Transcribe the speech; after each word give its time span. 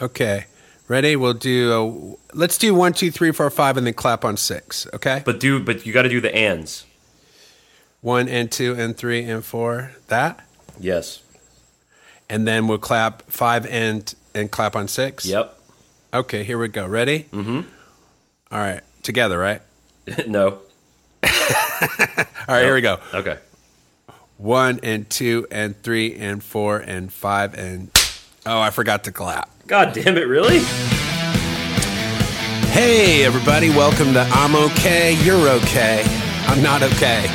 Okay. 0.00 0.46
Ready? 0.88 1.16
We'll 1.16 1.34
do. 1.34 2.18
A, 2.32 2.36
let's 2.36 2.58
do 2.58 2.74
one, 2.74 2.92
two, 2.92 3.10
three, 3.10 3.30
four, 3.32 3.48
five, 3.50 3.76
and 3.76 3.86
then 3.86 3.94
clap 3.94 4.24
on 4.24 4.36
six. 4.36 4.86
Okay. 4.92 5.22
But 5.24 5.40
do 5.40 5.60
but 5.62 5.86
you 5.86 5.92
got 5.92 6.02
to 6.02 6.08
do 6.08 6.20
the 6.20 6.34
ands. 6.34 6.84
One 8.00 8.28
and 8.28 8.50
two 8.50 8.74
and 8.74 8.96
three 8.96 9.22
and 9.22 9.44
four. 9.44 9.92
That, 10.08 10.44
Yes. 10.80 11.20
and 12.28 12.46
then 12.48 12.66
we'll 12.66 12.78
clap 12.78 13.22
five 13.30 13.64
and 13.66 14.12
and 14.34 14.50
clap 14.50 14.74
on 14.74 14.88
six. 14.88 15.24
Yep. 15.24 15.56
Okay. 16.12 16.42
Here 16.44 16.58
we 16.58 16.68
go. 16.68 16.86
Ready? 16.86 17.26
Mm-hmm. 17.32 17.60
All 18.50 18.58
right. 18.58 18.80
Together, 19.02 19.38
right? 19.38 19.62
no. 20.26 20.46
All 21.22 21.28
right. 22.48 22.64
Here 22.64 22.74
we 22.74 22.80
go. 22.80 22.98
Okay. 23.14 23.38
One 24.36 24.80
and 24.82 25.08
two 25.08 25.46
and 25.50 25.80
three 25.82 26.16
and 26.16 26.42
four 26.42 26.78
and 26.78 27.12
five 27.12 27.54
and. 27.54 27.88
Oh, 28.44 28.60
I 28.60 28.70
forgot 28.70 29.04
to 29.04 29.12
clap. 29.12 29.48
God 29.66 29.92
damn 29.92 30.16
it! 30.18 30.26
Really? 30.26 30.58
Hey, 32.72 33.24
everybody, 33.24 33.70
welcome 33.70 34.12
to 34.14 34.20
I'm 34.32 34.56
Okay, 34.56 35.14
You're 35.24 35.48
Okay. 35.48 36.02
I'm 36.46 36.62
not 36.62 36.82
okay. 36.82 37.30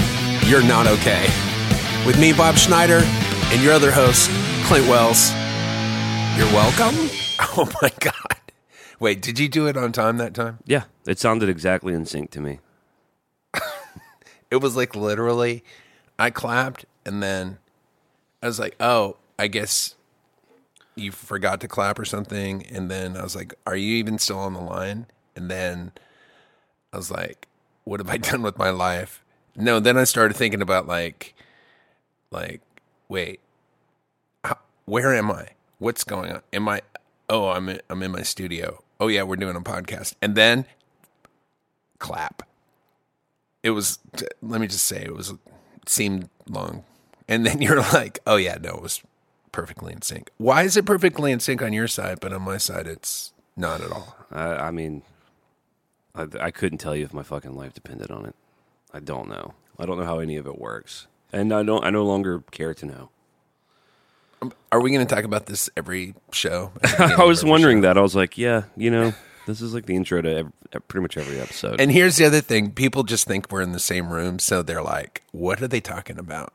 You're 0.46 0.64
not 0.64 0.88
okay. 0.88 1.24
With 2.06 2.20
me, 2.20 2.34
Bob 2.34 2.56
Schneider, 2.56 3.00
and 3.02 3.64
your 3.64 3.72
other 3.74 3.92
host, 3.92 4.30
Clint 4.66 4.88
Wells. 4.88 5.32
You're 6.38 6.52
welcome? 6.54 7.10
Oh 7.40 7.72
my 7.84 7.92
God. 8.00 8.36
Wait, 9.00 9.22
did 9.22 9.38
you 9.38 9.48
do 9.48 9.68
it 9.68 9.78
on 9.78 9.92
time 9.92 10.18
that 10.18 10.34
time? 10.34 10.58
Yeah. 10.66 10.86
It 11.06 11.20
sounded 11.20 11.50
exactly 11.50 11.94
in 11.94 12.06
sync 12.06 12.32
to 12.32 12.42
me. 12.42 12.60
It 14.50 14.58
was 14.58 14.76
like 14.76 14.96
literally, 14.96 15.64
I 16.18 16.30
clapped 16.32 16.86
and 17.06 17.22
then 17.22 17.60
I 18.42 18.48
was 18.48 18.60
like, 18.60 18.76
oh, 18.80 19.18
I 19.38 19.48
guess 19.48 19.94
you 20.98 21.12
forgot 21.12 21.62
to 21.62 21.68
clap 21.68 22.00
or 22.00 22.06
something. 22.06 22.66
And 22.68 22.90
then 22.90 23.18
I 23.18 23.24
was 23.24 23.36
like, 23.36 23.54
are 23.66 23.76
you 23.76 23.96
even 23.96 24.18
still 24.18 24.40
on 24.40 24.54
the 24.54 24.62
line? 24.62 25.08
And 25.36 25.50
then 25.50 25.92
I 26.92 26.98
was 26.98 27.12
like, 27.12 27.48
what 27.84 28.00
have 28.00 28.10
I 28.10 28.18
done 28.18 28.42
with 28.42 28.58
my 28.58 28.70
life? 28.70 29.24
No, 29.56 29.80
then 29.80 29.98
I 29.98 30.04
started 30.04 30.36
thinking 30.36 30.62
about 30.62 30.88
like, 30.88 31.34
like, 32.32 32.62
wait, 33.10 33.40
how, 34.44 34.58
where 34.86 35.14
am 35.14 35.32
I? 35.32 35.50
What's 35.80 36.04
going 36.04 36.32
on? 36.32 36.42
Am 36.54 36.68
I? 36.68 36.82
Oh, 37.30 37.50
I'm 37.50 37.70
in, 37.70 37.82
I'm 37.90 38.02
in 38.04 38.12
my 38.12 38.24
studio. 38.24 38.84
Oh 39.00 39.08
yeah, 39.08 39.24
we're 39.24 39.36
doing 39.36 39.56
a 39.56 39.62
podcast. 39.62 40.16
And 40.22 40.36
then 40.36 40.66
clap 42.00 42.44
it 43.64 43.72
was 43.72 44.00
let 44.42 44.62
me 44.62 44.68
just 44.68 44.86
say 44.86 45.02
it 45.02 45.16
was 45.16 45.32
it 45.32 45.40
seemed 45.90 46.30
long 46.48 46.84
and 47.28 47.46
then 47.46 47.62
you're 47.62 47.82
like 47.82 48.20
oh 48.26 48.36
yeah 48.36 48.58
no 48.62 48.76
it 48.76 48.82
was 48.82 49.02
perfectly 49.58 49.92
in 49.92 50.02
sync 50.02 50.30
why 50.38 50.64
is 50.64 50.78
it 50.78 50.86
perfectly 50.86 51.32
in 51.32 51.40
sync 51.40 51.62
on 51.62 51.74
your 51.74 51.88
side 51.88 52.20
but 52.20 52.32
on 52.32 52.42
my 52.42 52.58
side 52.58 52.88
it's 52.88 53.34
not 53.56 53.82
at 53.82 53.92
all 53.92 54.18
I, 54.32 54.68
I 54.68 54.72
mean, 54.72 55.04
I, 56.16 56.28
I 56.40 56.52
couldn't 56.52 56.80
tell 56.80 56.96
you 56.96 57.06
if 57.06 57.14
my 57.14 57.24
fucking 57.24 57.56
life 57.56 57.74
depended 57.74 58.12
on 58.12 58.26
it. 58.26 58.36
I 58.94 59.00
don't 59.00 59.30
know. 59.30 59.54
I 59.80 59.86
don't 59.86 59.98
know 59.98 60.06
how 60.06 60.20
any 60.20 60.38
of 60.38 60.48
it 60.48 60.60
works, 60.60 61.08
and 61.32 61.54
I 61.54 61.64
don't. 61.64 61.84
I 61.84 61.90
no 61.92 62.04
longer 62.04 62.44
care 62.52 62.74
to 62.74 62.86
know. 62.86 63.10
Um, 64.42 64.54
are 64.72 64.82
we 64.82 64.92
going 64.92 65.06
to 65.06 65.16
talk 65.16 65.24
about 65.24 65.46
this 65.48 65.70
every 65.76 66.14
show 66.32 66.72
I 67.00 67.24
was 67.24 67.44
wondering 67.44 67.82
that. 67.82 67.98
I 67.98 68.02
was 68.02 68.16
like, 68.16 68.38
yeah, 68.38 68.64
you 68.76 68.92
know, 68.92 69.14
this 69.48 69.62
is 69.62 69.74
like 69.74 69.86
the 69.86 69.96
intro 69.96 70.22
to 70.22 70.30
ev 70.38 70.52
pretty 70.88 71.02
much 71.02 71.18
every 71.18 71.40
episode. 71.40 71.80
and 71.80 71.92
here's 71.92 72.18
the 72.18 72.26
other 72.26 72.42
thing 72.42 72.72
people 72.72 73.04
just 73.04 73.26
think 73.26 73.50
we're 73.50 73.62
in 73.62 73.72
the 73.72 73.80
same 73.80 74.12
room 74.12 74.38
so 74.38 74.62
they're 74.62 74.84
like 74.84 75.24
what 75.32 75.62
are 75.62 75.68
they 75.68 75.80
talking 75.80 76.20
about 76.20 76.52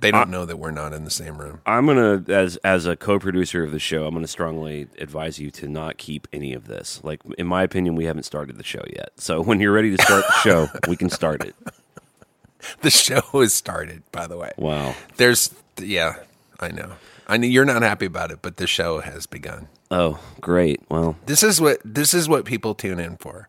they 0.00 0.10
don't 0.10 0.30
know 0.30 0.44
that 0.44 0.56
we're 0.56 0.70
not 0.70 0.92
in 0.92 1.04
the 1.04 1.10
same 1.10 1.38
room 1.38 1.60
I'm 1.66 1.86
gonna, 1.86 2.24
as 2.28 2.56
as 2.58 2.86
a 2.86 2.96
co-producer 2.96 3.62
of 3.64 3.72
the 3.72 3.78
show, 3.78 4.06
I'm 4.06 4.14
gonna 4.14 4.26
strongly 4.26 4.88
advise 4.98 5.38
you 5.38 5.50
to 5.52 5.68
not 5.68 5.96
keep 5.98 6.26
any 6.32 6.52
of 6.54 6.66
this. 6.66 7.00
Like, 7.04 7.20
in 7.38 7.46
my 7.46 7.62
opinion, 7.62 7.94
we 7.96 8.04
haven't 8.06 8.24
started 8.24 8.58
the 8.58 8.64
show 8.64 8.82
yet. 8.94 9.10
So 9.16 9.40
when 9.48 9.60
you're 9.60 9.72
ready 9.72 9.96
to 9.96 10.02
start 10.02 10.24
the 10.26 10.38
show, 10.40 10.68
we 10.88 10.96
can 10.96 11.10
start 11.10 11.44
it. 11.44 11.54
the 12.80 12.90
show 12.90 13.20
has 13.32 13.52
started 13.52 14.02
by 14.12 14.26
the 14.26 14.36
way 14.36 14.52
Wow. 14.56 14.94
there's 15.16 15.52
yeah 15.80 16.14
i 16.60 16.68
know 16.70 16.92
i 17.26 17.36
know 17.36 17.48
you're 17.48 17.64
not 17.64 17.82
happy 17.82 18.06
about 18.06 18.30
it 18.30 18.38
but 18.40 18.56
the 18.56 18.68
show 18.68 19.00
has 19.00 19.26
begun 19.26 19.68
Oh, 19.94 20.20
great. 20.40 20.80
Well, 20.88 21.16
This 21.26 21.42
is 21.42 21.60
what 21.60 21.78
this 21.84 22.14
is 22.14 22.26
what 22.26 22.46
people 22.46 22.74
tune 22.74 22.98
in 22.98 23.18
for. 23.18 23.48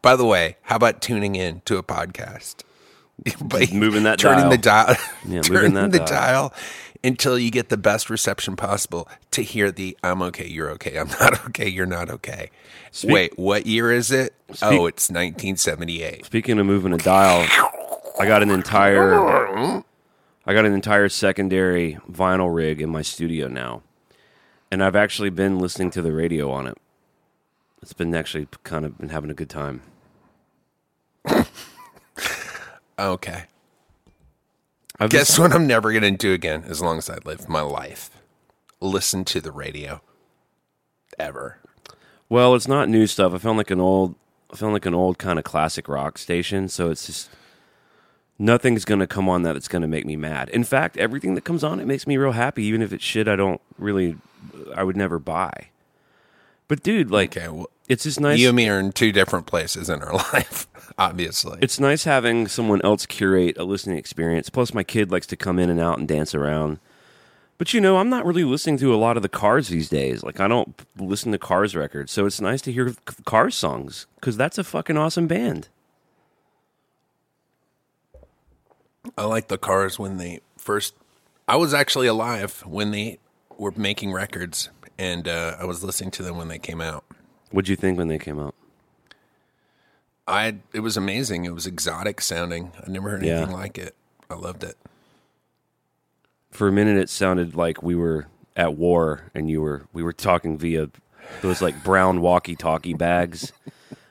By 0.00 0.16
the 0.16 0.24
way, 0.24 0.56
how 0.62 0.76
about 0.76 1.02
tuning 1.02 1.34
in 1.34 1.60
to 1.66 1.76
a 1.76 1.82
podcast? 1.82 2.62
By 3.42 3.66
moving 3.72 4.02
that 4.04 4.18
turning 4.18 4.40
dial. 4.44 4.50
the 4.50 4.58
dial, 4.58 4.96
Yeah, 5.28 5.40
turning 5.42 5.74
that 5.74 5.92
the 5.92 5.98
dial. 5.98 6.06
dial 6.08 6.54
until 7.04 7.38
you 7.38 7.50
get 7.50 7.68
the 7.68 7.76
best 7.76 8.10
reception 8.10 8.56
possible 8.56 9.08
to 9.32 9.42
hear 9.42 9.70
the 9.70 9.96
"I'm 10.02 10.22
okay, 10.22 10.46
you're 10.46 10.70
okay, 10.72 10.96
I'm 10.98 11.08
not 11.20 11.44
okay, 11.46 11.68
you're 11.68 11.86
not 11.86 12.10
okay." 12.10 12.50
Wait, 13.04 13.38
what 13.38 13.66
year 13.66 13.90
is 13.90 14.10
it? 14.10 14.34
oh, 14.62 14.86
it's 14.86 15.08
1978. 15.08 16.26
speaking 16.26 16.58
of 16.58 16.66
moving 16.66 16.92
a 16.92 16.98
dial, 16.98 17.46
I 18.20 18.26
got 18.26 18.42
an 18.42 18.50
entire, 18.50 19.14
I 20.44 20.52
got 20.54 20.66
an 20.66 20.74
entire 20.74 21.08
secondary 21.08 21.98
vinyl 22.10 22.54
rig 22.54 22.80
in 22.82 22.90
my 22.90 23.02
studio 23.02 23.48
now, 23.48 23.82
and 24.70 24.82
I've 24.84 24.96
actually 24.96 25.30
been 25.30 25.58
listening 25.58 25.90
to 25.92 26.02
the 26.02 26.12
radio 26.12 26.50
on 26.50 26.66
it. 26.66 26.76
It's 27.80 27.92
been 27.94 28.14
actually 28.14 28.46
kind 28.62 28.84
of 28.84 28.98
been 28.98 29.08
having 29.08 29.30
a 29.30 29.34
good 29.34 29.50
time. 29.50 29.82
Okay. 32.98 33.44
I've 34.98 35.10
Guess 35.10 35.38
what? 35.38 35.52
I'm 35.52 35.66
never 35.66 35.90
going 35.92 36.02
to 36.02 36.10
do 36.10 36.32
again 36.32 36.64
as 36.66 36.80
long 36.80 36.98
as 36.98 37.10
I 37.10 37.18
live 37.24 37.48
my 37.48 37.60
life. 37.60 38.10
Listen 38.80 39.24
to 39.26 39.40
the 39.40 39.52
radio. 39.52 40.00
Ever. 41.18 41.58
Well, 42.28 42.54
it's 42.54 42.68
not 42.68 42.88
new 42.88 43.06
stuff. 43.06 43.34
I 43.34 43.38
found 43.38 43.58
like 43.58 43.70
an 43.70 43.80
old, 43.80 44.14
I 44.52 44.56
found 44.56 44.72
like 44.72 44.86
an 44.86 44.94
old 44.94 45.18
kind 45.18 45.38
of 45.38 45.44
classic 45.44 45.88
rock 45.88 46.18
station. 46.18 46.68
So 46.68 46.90
it's 46.90 47.06
just 47.06 47.30
nothing's 48.38 48.84
gonna 48.84 49.06
come 49.06 49.28
on 49.28 49.42
that 49.42 49.52
that's 49.52 49.68
gonna 49.68 49.88
make 49.88 50.06
me 50.06 50.16
mad. 50.16 50.48
In 50.50 50.64
fact, 50.64 50.96
everything 50.96 51.34
that 51.34 51.44
comes 51.44 51.62
on 51.62 51.80
it 51.80 51.86
makes 51.86 52.06
me 52.06 52.16
real 52.16 52.32
happy, 52.32 52.64
even 52.64 52.80
if 52.82 52.92
it's 52.92 53.04
shit 53.04 53.28
I 53.28 53.36
don't 53.36 53.60
really, 53.78 54.16
I 54.74 54.82
would 54.82 54.96
never 54.96 55.18
buy. 55.18 55.68
But 56.72 56.82
dude, 56.82 57.10
like, 57.10 57.36
Okay. 57.36 57.48
Well, 57.48 57.68
it's 57.86 58.04
just 58.04 58.18
nice. 58.18 58.38
you 58.38 58.48
and 58.48 58.56
me 58.56 58.66
are 58.66 58.80
in 58.80 58.92
two 58.92 59.12
different 59.12 59.44
places 59.44 59.90
in 59.90 60.02
our 60.02 60.14
life, 60.32 60.66
obviously. 60.96 61.58
it's 61.60 61.78
nice 61.78 62.04
having 62.04 62.48
someone 62.48 62.80
else 62.80 63.04
curate 63.04 63.58
a 63.58 63.64
listening 63.64 63.98
experience. 63.98 64.48
Plus, 64.48 64.72
my 64.72 64.82
kid 64.82 65.10
likes 65.10 65.26
to 65.26 65.36
come 65.36 65.58
in 65.58 65.68
and 65.68 65.78
out 65.78 65.98
and 65.98 66.08
dance 66.08 66.34
around. 66.34 66.78
But 67.58 67.74
you 67.74 67.80
know, 67.82 67.98
I'm 67.98 68.08
not 68.08 68.24
really 68.24 68.44
listening 68.44 68.78
to 68.78 68.94
a 68.94 68.96
lot 68.96 69.18
of 69.18 69.22
the 69.22 69.28
Cars 69.28 69.68
these 69.68 69.90
days. 69.90 70.22
Like, 70.22 70.40
I 70.40 70.48
don't 70.48 70.74
listen 70.96 71.30
to 71.32 71.38
Cars 71.38 71.76
records, 71.76 72.10
so 72.10 72.24
it's 72.24 72.40
nice 72.40 72.62
to 72.62 72.72
hear 72.72 72.94
Cars 73.26 73.54
songs 73.54 74.06
because 74.14 74.38
that's 74.38 74.56
a 74.56 74.64
fucking 74.64 74.96
awesome 74.96 75.26
band. 75.26 75.68
I 79.18 79.26
like 79.26 79.48
the 79.48 79.58
cars 79.58 79.98
when 79.98 80.16
they 80.16 80.40
first. 80.56 80.94
I 81.46 81.56
was 81.56 81.74
actually 81.74 82.06
alive 82.06 82.62
when 82.64 82.92
they 82.92 83.18
were 83.58 83.74
making 83.76 84.12
records, 84.14 84.70
and 84.98 85.26
uh, 85.28 85.56
I 85.58 85.64
was 85.64 85.82
listening 85.84 86.10
to 86.12 86.22
them 86.22 86.36
when 86.36 86.48
they 86.48 86.58
came 86.58 86.80
out. 86.80 87.04
What'd 87.50 87.68
you 87.68 87.76
think 87.76 87.98
when 87.98 88.08
they 88.08 88.18
came 88.18 88.38
out? 88.38 88.54
I 90.26 90.56
it 90.72 90.80
was 90.80 90.96
amazing. 90.96 91.44
It 91.44 91.54
was 91.54 91.66
exotic 91.66 92.20
sounding. 92.20 92.72
I 92.86 92.90
never 92.90 93.10
heard 93.10 93.24
Yeah. 93.24 93.38
anything 93.38 93.54
like 93.54 93.78
it. 93.78 93.94
I 94.30 94.34
loved 94.34 94.62
it. 94.64 94.76
For 96.50 96.68
a 96.68 96.72
minute, 96.72 96.96
it 96.96 97.08
sounded 97.10 97.54
like 97.54 97.82
we 97.82 97.94
were 97.94 98.26
at 98.56 98.74
war, 98.76 99.30
and 99.34 99.50
you 99.50 99.60
were 99.60 99.86
we 99.92 100.02
were 100.02 100.12
talking 100.12 100.56
via 100.58 100.88
those 101.40 101.60
like 101.62 101.82
brown 101.82 102.20
walkie-talkie 102.20 102.94
bags 102.94 103.52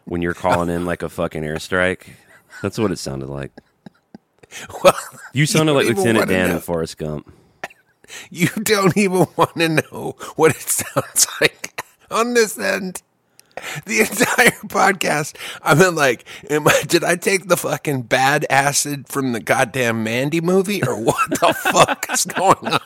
when 0.06 0.22
you're 0.22 0.34
calling 0.34 0.70
in 0.70 0.86
like 0.86 1.02
a 1.04 1.10
fucking 1.10 1.44
airstrike. 1.44 2.08
That's 2.62 2.78
what 2.78 2.92
it 2.92 2.98
sounded 3.00 3.30
like. 3.30 3.52
Well, 4.84 4.94
You 5.32 5.46
sounded 5.46 5.72
like 5.74 5.88
Lieutenant 5.88 6.28
Dan 6.28 6.52
in 6.52 6.60
Forrest 6.60 6.98
Gump. 6.98 7.32
You 8.30 8.48
don't 8.64 8.96
even 8.98 9.28
want 9.36 9.56
to 9.56 9.70
know 9.70 10.16
what 10.36 10.52
it 10.52 10.62
sounds 10.62 11.28
like 11.42 11.84
on 12.10 12.34
this 12.34 12.58
end. 12.58 13.02
The 13.86 14.00
entire 14.00 14.52
podcast, 14.68 15.36
I've 15.62 15.78
been 15.78 15.94
like, 15.94 16.26
am 16.50 16.68
I, 16.68 16.82
did 16.88 17.04
I 17.04 17.16
take 17.16 17.48
the 17.48 17.58
fucking 17.58 18.04
bad 18.04 18.46
acid 18.50 19.08
from 19.10 19.34
the 19.34 19.40
goddamn 19.42 20.04
Mandy 20.04 20.40
movie 20.42 20.82
or 20.84 20.96
what 21.00 21.30
the 21.30 21.54
fuck 21.72 22.06
is 22.12 22.26
going 22.26 22.68
on? 22.68 22.80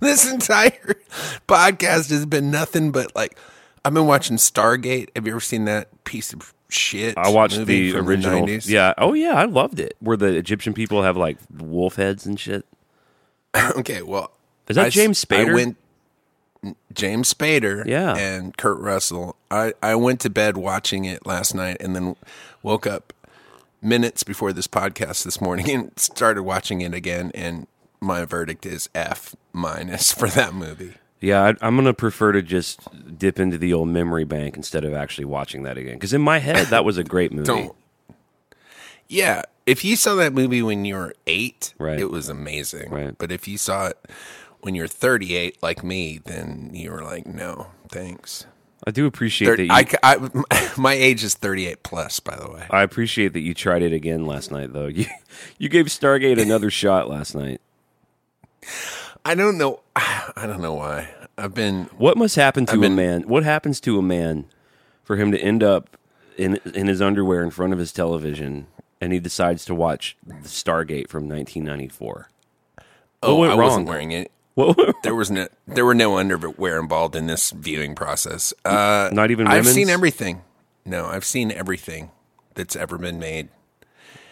This 0.00 0.30
entire 0.30 0.96
podcast 1.48 2.10
has 2.10 2.26
been 2.26 2.50
nothing 2.50 2.92
but 2.92 3.14
like, 3.16 3.36
I've 3.84 3.94
been 3.94 4.06
watching 4.06 4.36
Stargate. 4.36 5.08
Have 5.16 5.26
you 5.26 5.32
ever 5.32 5.40
seen 5.40 5.64
that 5.64 6.04
piece 6.04 6.32
of 6.32 6.54
shit? 6.68 7.16
I 7.18 7.30
watched 7.30 7.58
movie 7.58 7.90
the 7.92 7.98
original. 7.98 8.46
90s? 8.46 8.68
yeah. 8.68 8.92
Oh 8.98 9.14
yeah, 9.14 9.34
I 9.34 9.44
loved 9.46 9.80
it. 9.80 9.96
Where 10.00 10.16
the 10.16 10.34
Egyptian 10.36 10.74
people 10.74 11.02
have 11.02 11.16
like 11.16 11.38
wolf 11.50 11.96
heads 11.96 12.26
and 12.26 12.38
shit. 12.38 12.66
Okay, 13.76 14.02
well, 14.02 14.32
Is 14.68 14.76
that 14.76 14.86
I 14.86 14.90
James 14.90 15.22
Spader? 15.24 15.50
I 15.50 15.54
went 15.54 15.76
James 16.94 17.32
Spader, 17.32 17.84
Yeah. 17.86 18.14
and 18.16 18.56
Kurt 18.56 18.78
Russell. 18.78 19.36
I 19.50 19.74
I 19.82 19.94
went 19.96 20.20
to 20.20 20.30
bed 20.30 20.56
watching 20.56 21.04
it 21.04 21.26
last 21.26 21.54
night, 21.54 21.76
and 21.80 21.94
then 21.94 22.16
woke 22.62 22.86
up 22.86 23.12
minutes 23.82 24.22
before 24.22 24.52
this 24.54 24.66
podcast 24.66 25.24
this 25.24 25.40
morning 25.40 25.70
and 25.74 25.92
started 25.98 26.42
watching 26.42 26.80
it 26.80 26.94
again. 26.94 27.30
And 27.34 27.66
my 28.00 28.24
verdict 28.24 28.64
is 28.64 28.88
F 28.94 29.34
minus 29.52 30.12
for 30.18 30.28
that 30.28 30.54
movie. 30.54 30.94
Yeah, 31.20 31.42
I, 31.42 31.48
I'm 31.66 31.76
gonna 31.76 31.92
prefer 31.94 32.32
to 32.32 32.40
just 32.42 32.80
dip 33.18 33.38
into 33.38 33.58
the 33.58 33.72
old 33.74 33.88
memory 33.88 34.24
bank 34.24 34.56
instead 34.56 34.84
of 34.84 34.94
actually 34.94 35.24
watching 35.26 35.62
that 35.64 35.76
again. 35.76 35.94
Because 35.94 36.12
in 36.14 36.22
my 36.22 36.38
head, 36.38 36.68
that 36.68 36.84
was 36.84 36.96
a 36.96 37.04
great 37.04 37.32
movie. 37.32 37.46
Don't. 37.46 37.74
Yeah, 39.08 39.42
if 39.66 39.84
you 39.84 39.96
saw 39.96 40.14
that 40.14 40.32
movie 40.32 40.62
when 40.62 40.84
you 40.86 40.94
were 40.94 41.14
eight, 41.26 41.74
Right. 41.78 41.98
it 42.00 42.10
was 42.10 42.28
amazing. 42.30 42.90
Right. 42.90 43.16
But 43.16 43.30
if 43.30 43.46
you 43.46 43.58
saw 43.58 43.88
it 43.88 43.98
when 44.64 44.74
you're 44.74 44.88
38, 44.88 45.62
like 45.62 45.84
me, 45.84 46.18
then 46.24 46.70
you 46.72 46.90
were 46.90 47.02
like, 47.02 47.26
no, 47.26 47.66
thanks. 47.90 48.46
I 48.86 48.90
do 48.90 49.04
appreciate 49.06 49.46
Thir- 49.48 49.56
that. 49.58 49.62
You, 49.92 49.98
I, 50.02 50.30
I, 50.50 50.72
my 50.78 50.94
age 50.94 51.22
is 51.22 51.34
38 51.34 51.82
plus, 51.82 52.18
by 52.20 52.34
the 52.36 52.50
way. 52.50 52.66
I 52.70 52.82
appreciate 52.82 53.34
that 53.34 53.40
you 53.40 53.52
tried 53.52 53.82
it 53.82 53.92
again 53.92 54.26
last 54.26 54.50
night, 54.50 54.72
though. 54.72 54.86
You 54.94 55.06
you 55.58 55.68
gave 55.68 55.86
Stargate 55.86 56.40
another 56.40 56.70
shot 56.82 57.08
last 57.10 57.34
night. 57.34 57.60
I 59.24 59.34
don't 59.34 59.58
know. 59.58 59.80
I 59.96 60.46
don't 60.46 60.60
know 60.62 60.74
why. 60.74 61.08
I've 61.36 61.54
been. 61.54 61.84
What 61.98 62.16
must 62.16 62.36
happen 62.36 62.66
to 62.66 62.78
been- 62.78 62.92
a 62.92 62.96
man? 62.96 63.22
What 63.22 63.42
happens 63.44 63.80
to 63.80 63.98
a 63.98 64.02
man 64.02 64.46
for 65.02 65.16
him 65.16 65.30
to 65.32 65.38
end 65.38 65.62
up 65.62 65.96
in 66.36 66.56
in 66.74 66.86
his 66.86 67.02
underwear 67.02 67.42
in 67.42 67.50
front 67.50 67.72
of 67.72 67.78
his 67.78 67.92
television, 67.92 68.66
and 69.00 69.12
he 69.12 69.18
decides 69.18 69.64
to 69.66 69.74
watch 69.74 70.16
Stargate 70.42 71.08
from 71.08 71.28
1994? 71.28 72.30
Oh, 73.22 73.36
went 73.40 73.52
I 73.52 73.56
wrong? 73.56 73.68
wasn't 73.68 73.86
wearing 73.88 74.12
it. 74.12 74.30
What? 74.54 74.94
There 75.02 75.14
was 75.14 75.30
no. 75.30 75.48
There 75.66 75.84
were 75.84 75.94
no 75.94 76.16
underwear 76.16 76.78
involved 76.80 77.14
in 77.16 77.26
this 77.26 77.50
viewing 77.50 77.94
process. 77.94 78.54
Uh, 78.64 79.10
Not 79.12 79.30
even 79.30 79.46
I've 79.46 79.66
seen 79.66 79.90
everything. 79.90 80.42
No, 80.84 81.06
I've 81.06 81.24
seen 81.24 81.50
everything 81.52 82.10
that's 82.54 82.74
ever 82.76 82.96
been 82.98 83.18
made. 83.18 83.48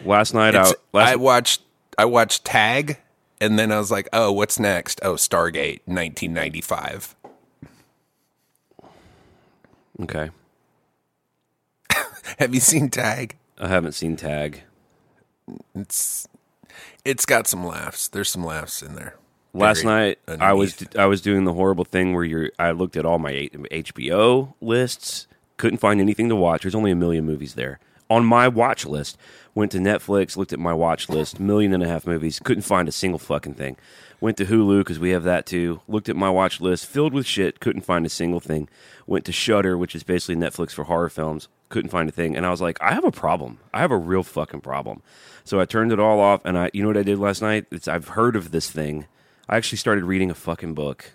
last 0.05 0.33
night, 0.33 0.55
I, 0.55 0.63
It's, 0.63 0.75
last, 0.93 1.13
I 1.13 1.17
watched 1.17 1.63
I 1.99 2.05
watched 2.07 2.45
Tag, 2.45 2.99
and 3.41 3.59
then 3.59 3.71
I 3.73 3.79
was 3.79 3.91
like, 3.91 4.09
"Oh, 4.13 4.33
what's 4.33 4.59
next? 4.59 5.01
Oh, 5.03 5.15
Stargate, 5.15 5.81
1995." 5.87 7.17
okay. 10.03 10.31
Have 12.39 12.55
you 12.55 12.61
seen 12.61 12.89
Tag? 12.89 13.37
I 13.59 13.69
haven't 13.69 13.93
seen 13.93 14.17
Tag. 14.17 14.63
It's 15.75 16.27
it's 17.05 17.27
got 17.27 17.47
some 17.47 17.67
laughs. 17.67 18.09
There's 18.09 18.31
some 18.31 18.45
laughs 18.45 18.83
in 18.83 18.95
there. 18.95 19.17
Last 19.55 19.85
night 19.85 20.19
I 20.27 20.53
was. 20.55 20.85
I 20.97 21.07
was 21.07 21.21
doing 21.21 21.45
the 21.45 21.53
horrible 21.53 21.85
thing 21.85 22.15
where 22.15 22.25
you're 22.25 22.51
I 22.59 22.71
looked 22.71 22.97
at 22.97 23.05
all 23.05 23.19
my 23.19 23.49
HBO 23.53 24.55
lists, 24.61 25.27
couldn't 25.59 25.79
find 25.79 26.01
anything 26.01 26.29
to 26.31 26.37
watch. 26.37 26.63
There's 26.63 26.75
only 26.75 26.91
a 26.91 26.97
million 26.97 27.27
movies 27.27 27.55
there. 27.55 27.79
On 28.09 28.25
my 28.25 28.49
watch 28.49 28.85
list, 28.85 29.17
went 29.55 29.73
to 29.73 29.79
Netflix, 29.79 30.37
looked 30.37 30.53
at 30.53 30.59
my 30.59 30.75
watch 30.75 31.09
list, 31.09 31.41
million 31.41 31.73
and 31.73 31.83
a 31.83 31.89
half 31.89 32.07
movies, 32.07 32.41
couldn't 32.41 32.63
find 32.63 32.89
a 32.89 32.93
single 32.93 33.19
fucking 33.19 33.55
thing. 33.55 33.77
Went 34.21 34.37
to 34.37 34.45
Hulu 34.45 34.81
because 34.81 34.99
we 34.99 35.11
have 35.11 35.25
that 35.25 35.47
too. 35.47 35.81
Looked 35.89 36.09
at 36.09 36.17
my 36.17 36.31
watch 36.31 36.61
list, 36.61 36.87
filled 36.87 37.13
with 37.13 37.27
shit, 37.27 37.61
couldn't 37.61 37.83
find 37.83 38.07
a 38.07 38.11
single 38.11 38.41
thing. 38.41 38.69
Went 39.07 39.25
to 39.25 39.33
Shudder, 39.33 39.77
which 39.77 39.95
is 39.95 40.03
basically 40.03 40.37
Netflix 40.37 40.73
for 40.73 40.85
horror 40.85 41.09
films, 41.09 41.49
couldn't 41.71 41.91
find 41.91 42.09
a 42.09 42.13
thing. 42.13 42.37
And 42.37 42.47
I 42.47 42.51
was 42.51 42.61
like, 42.61 42.81
I 42.81 42.93
have 42.93 43.05
a 43.05 43.11
problem. 43.11 43.59
I 43.75 43.81
have 43.81 43.91
a 43.91 43.97
real 43.97 44.23
fucking 44.23 44.61
problem. 44.61 45.03
So 45.45 45.59
I 45.59 45.65
turned 45.65 45.91
it 45.91 45.99
all 45.99 46.21
off, 46.21 46.45
and 46.45 46.57
I, 46.57 46.71
you 46.73 46.83
know 46.83 46.89
what 46.89 46.97
I 46.97 47.03
did 47.03 47.19
last 47.19 47.43
night? 47.43 47.67
It's 47.71 47.89
I've 47.89 48.09
heard 48.09 48.37
of 48.37 48.53
this 48.53 48.71
thing. 48.71 49.07
I 49.49 49.57
actually 49.57 49.79
started 49.79 50.05
reading 50.05 50.31
a 50.31 50.35
fucking 50.35 50.75
book. 50.75 51.13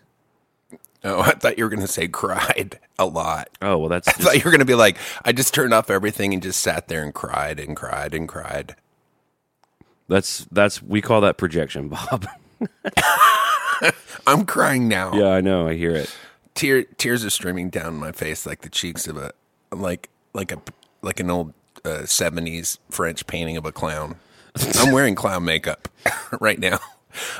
Oh, 1.03 1.21
I 1.21 1.31
thought 1.31 1.57
you 1.57 1.63
were 1.63 1.69
going 1.69 1.81
to 1.81 1.87
say 1.87 2.07
cried 2.07 2.79
a 2.99 3.05
lot. 3.05 3.49
Oh 3.61 3.77
well, 3.77 3.89
that's 3.89 4.07
I 4.07 4.11
just, 4.11 4.23
thought 4.23 4.35
you 4.35 4.41
were 4.43 4.51
going 4.51 4.59
to 4.59 4.65
be 4.65 4.75
like, 4.75 4.97
I 5.23 5.31
just 5.31 5.53
turned 5.53 5.73
off 5.73 5.89
everything 5.89 6.33
and 6.33 6.41
just 6.41 6.59
sat 6.59 6.87
there 6.87 7.03
and 7.03 7.13
cried 7.13 7.59
and 7.59 7.75
cried 7.75 8.13
and 8.13 8.27
cried. 8.27 8.75
that's 10.07 10.45
that's 10.51 10.81
we 10.81 11.01
call 11.01 11.21
that 11.21 11.37
projection, 11.37 11.89
Bob. 11.89 12.27
I'm 14.25 14.45
crying 14.45 14.87
now. 14.87 15.13
yeah, 15.13 15.29
I 15.29 15.41
know. 15.41 15.67
I 15.67 15.75
hear 15.75 15.95
it. 15.95 16.13
Tear, 16.55 16.83
tears 16.83 17.23
are 17.23 17.29
streaming 17.29 17.69
down 17.69 17.95
my 17.95 18.11
face 18.11 18.45
like 18.45 18.61
the 18.61 18.69
cheeks 18.69 19.07
of 19.07 19.17
a 19.17 19.31
like 19.71 20.09
like 20.33 20.51
a 20.51 20.59
like 21.01 21.19
an 21.19 21.29
old 21.29 21.53
uh, 21.85 22.01
70s 22.01 22.79
French 22.89 23.27
painting 23.27 23.57
of 23.57 23.65
a 23.65 23.71
clown. 23.71 24.15
I'm 24.79 24.91
wearing 24.91 25.15
clown 25.15 25.45
makeup 25.45 25.87
right 26.41 26.59
now. 26.59 26.79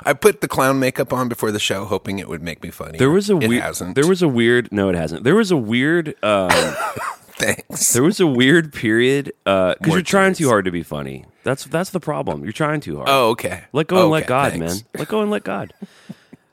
I 0.04 0.14
put 0.14 0.42
the 0.42 0.48
clown 0.48 0.80
makeup 0.80 1.14
on 1.14 1.30
before 1.30 1.52
the 1.52 1.60
show, 1.60 1.86
hoping 1.86 2.20
it 2.20 2.28
would 2.28 2.42
make 2.42 2.64
me 2.64 2.70
funny. 2.70 2.98
There 2.98 3.10
was 3.10 3.30
a 3.30 3.38
weird. 3.38 3.64
Hasn't. 3.64 3.96
There 3.96 4.08
was 4.08 4.22
a 4.22 4.28
weird. 4.28 4.72
No, 4.72 4.90
it 4.90 4.96
hasn't. 4.96 5.24
There 5.24 5.36
was 5.36 5.52
a 5.52 5.58
weird. 5.58 6.16
Um, 6.24 6.50
thanks. 7.38 7.94
there 7.94 8.04
was 8.04 8.20
a 8.20 8.28
weird 8.28 8.74
period 8.74 9.26
because 9.44 9.76
More 9.86 9.98
you're 9.98 10.04
trying 10.04 10.34
too 10.34 10.48
hard 10.50 10.66
to 10.66 10.72
be 10.72 10.84
funny. 10.84 11.26
That's 11.44 11.66
that's 11.66 11.92
the 11.92 12.00
problem. 12.00 12.44
You're 12.44 12.54
trying 12.54 12.82
too 12.82 12.98
hard. 12.98 13.10
oh, 13.10 13.30
okay. 13.30 13.64
Let 13.74 13.88
go 13.88 14.02
and 14.02 14.12
let 14.12 14.28
God, 14.28 14.54
thanks. 14.54 14.76
man. 14.76 14.84
Let 14.98 15.08
go 15.08 15.22
and 15.22 15.32
let 15.32 15.44
God. 15.44 15.74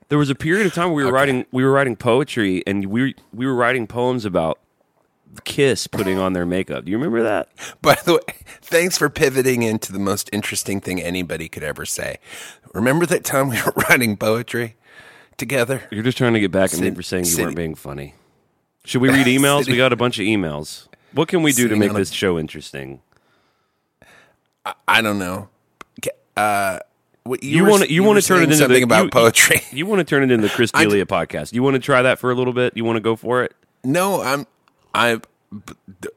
There 0.09 0.19
was 0.19 0.31
a 0.31 0.35
period 0.35 0.67
of 0.67 0.75
time 0.75 0.88
where 0.88 0.97
we 0.97 1.05
were 1.05 1.12
writing 1.19 1.47
we 1.50 1.65
were 1.65 1.73
writing 1.73 1.97
poetry 1.97 2.62
and 2.67 2.87
we 2.87 3.15
we 3.32 3.47
were 3.47 3.55
writing 3.55 3.87
poems 3.87 4.25
about 4.25 4.59
Kiss 5.45 5.87
putting 5.87 6.19
on 6.19 6.33
their 6.33 6.47
makeup. 6.47 6.85
Do 6.85 6.91
you 6.91 6.97
remember 6.97 7.23
that? 7.25 7.49
By 7.83 7.97
the 8.05 8.15
way, 8.15 8.35
thanks 8.63 8.97
for 8.99 9.09
pivoting 9.11 9.63
into 9.63 9.93
the 9.93 9.99
most 9.99 10.31
interesting 10.33 10.81
thing 10.81 11.01
anybody 11.03 11.49
could 11.49 11.63
ever 11.65 11.85
say. 11.85 12.19
Remember 12.73 13.07
that 13.07 13.25
time 13.25 13.49
we 13.49 13.57
were 13.67 13.73
writing 13.89 14.17
poetry 14.17 14.77
together? 15.37 15.83
You're 15.91 16.03
just 16.05 16.19
trying 16.19 16.35
to 16.35 16.41
get 16.41 16.53
back 16.53 16.73
at 16.73 16.79
me 16.81 16.87
Sit- 16.89 16.97
for 16.97 17.03
saying 17.03 17.25
you 17.25 17.31
sitting- 17.31 17.47
weren't 17.47 17.57
being 17.57 17.75
funny. 17.75 18.15
Should 18.85 19.01
we 19.03 19.09
read 19.09 19.27
emails? 19.39 19.67
we 19.69 19.77
got 19.77 19.93
a 19.93 19.97
bunch 19.97 20.19
of 20.19 20.25
emails. 20.25 20.87
What 21.13 21.29
can 21.29 21.43
we 21.43 21.53
do 21.53 21.63
to 21.65 21.69
Sitting 21.69 21.79
make 21.79 21.91
on 21.91 21.97
a- 21.97 21.99
this 22.01 22.11
show 22.11 22.39
interesting? 22.39 23.01
I 24.89 25.03
don't 25.03 25.19
know. 25.19 25.49
Uh, 26.37 26.81
what- 27.23 27.43
you 27.43 27.59
You 27.59 27.63
were- 27.65 27.71
want 27.71 27.83
to 27.85 27.93
you 27.93 28.03
were 28.03 28.15
to 28.15 28.23
turn 28.23 28.39
it 28.39 28.41
saying 28.41 28.43
into 28.45 28.57
something 28.57 28.81
the, 28.81 28.85
about 28.85 29.05
you, 29.05 29.11
poetry. 29.11 29.61
You, 29.71 29.87
want 29.87 30.01
to 30.01 30.05
turn 30.05 30.23
it 30.25 30.33
into 30.33 30.49
the 30.49 30.53
Chris 30.55 30.71
D'Elia 30.73 31.07
podcast. 31.07 31.53
You 31.53 31.63
want 31.63 31.75
to 31.75 31.81
try 31.81 32.03
that 32.03 32.19
for 32.19 32.31
a 32.31 32.35
little 32.35 32.53
bit? 32.53 32.77
You 32.77 32.85
want 32.85 32.97
to 32.97 33.01
go 33.01 33.15
for 33.17 33.45
it? 33.45 33.55
No, 33.85 34.21
I'm. 34.23 34.47
I. 34.94 35.20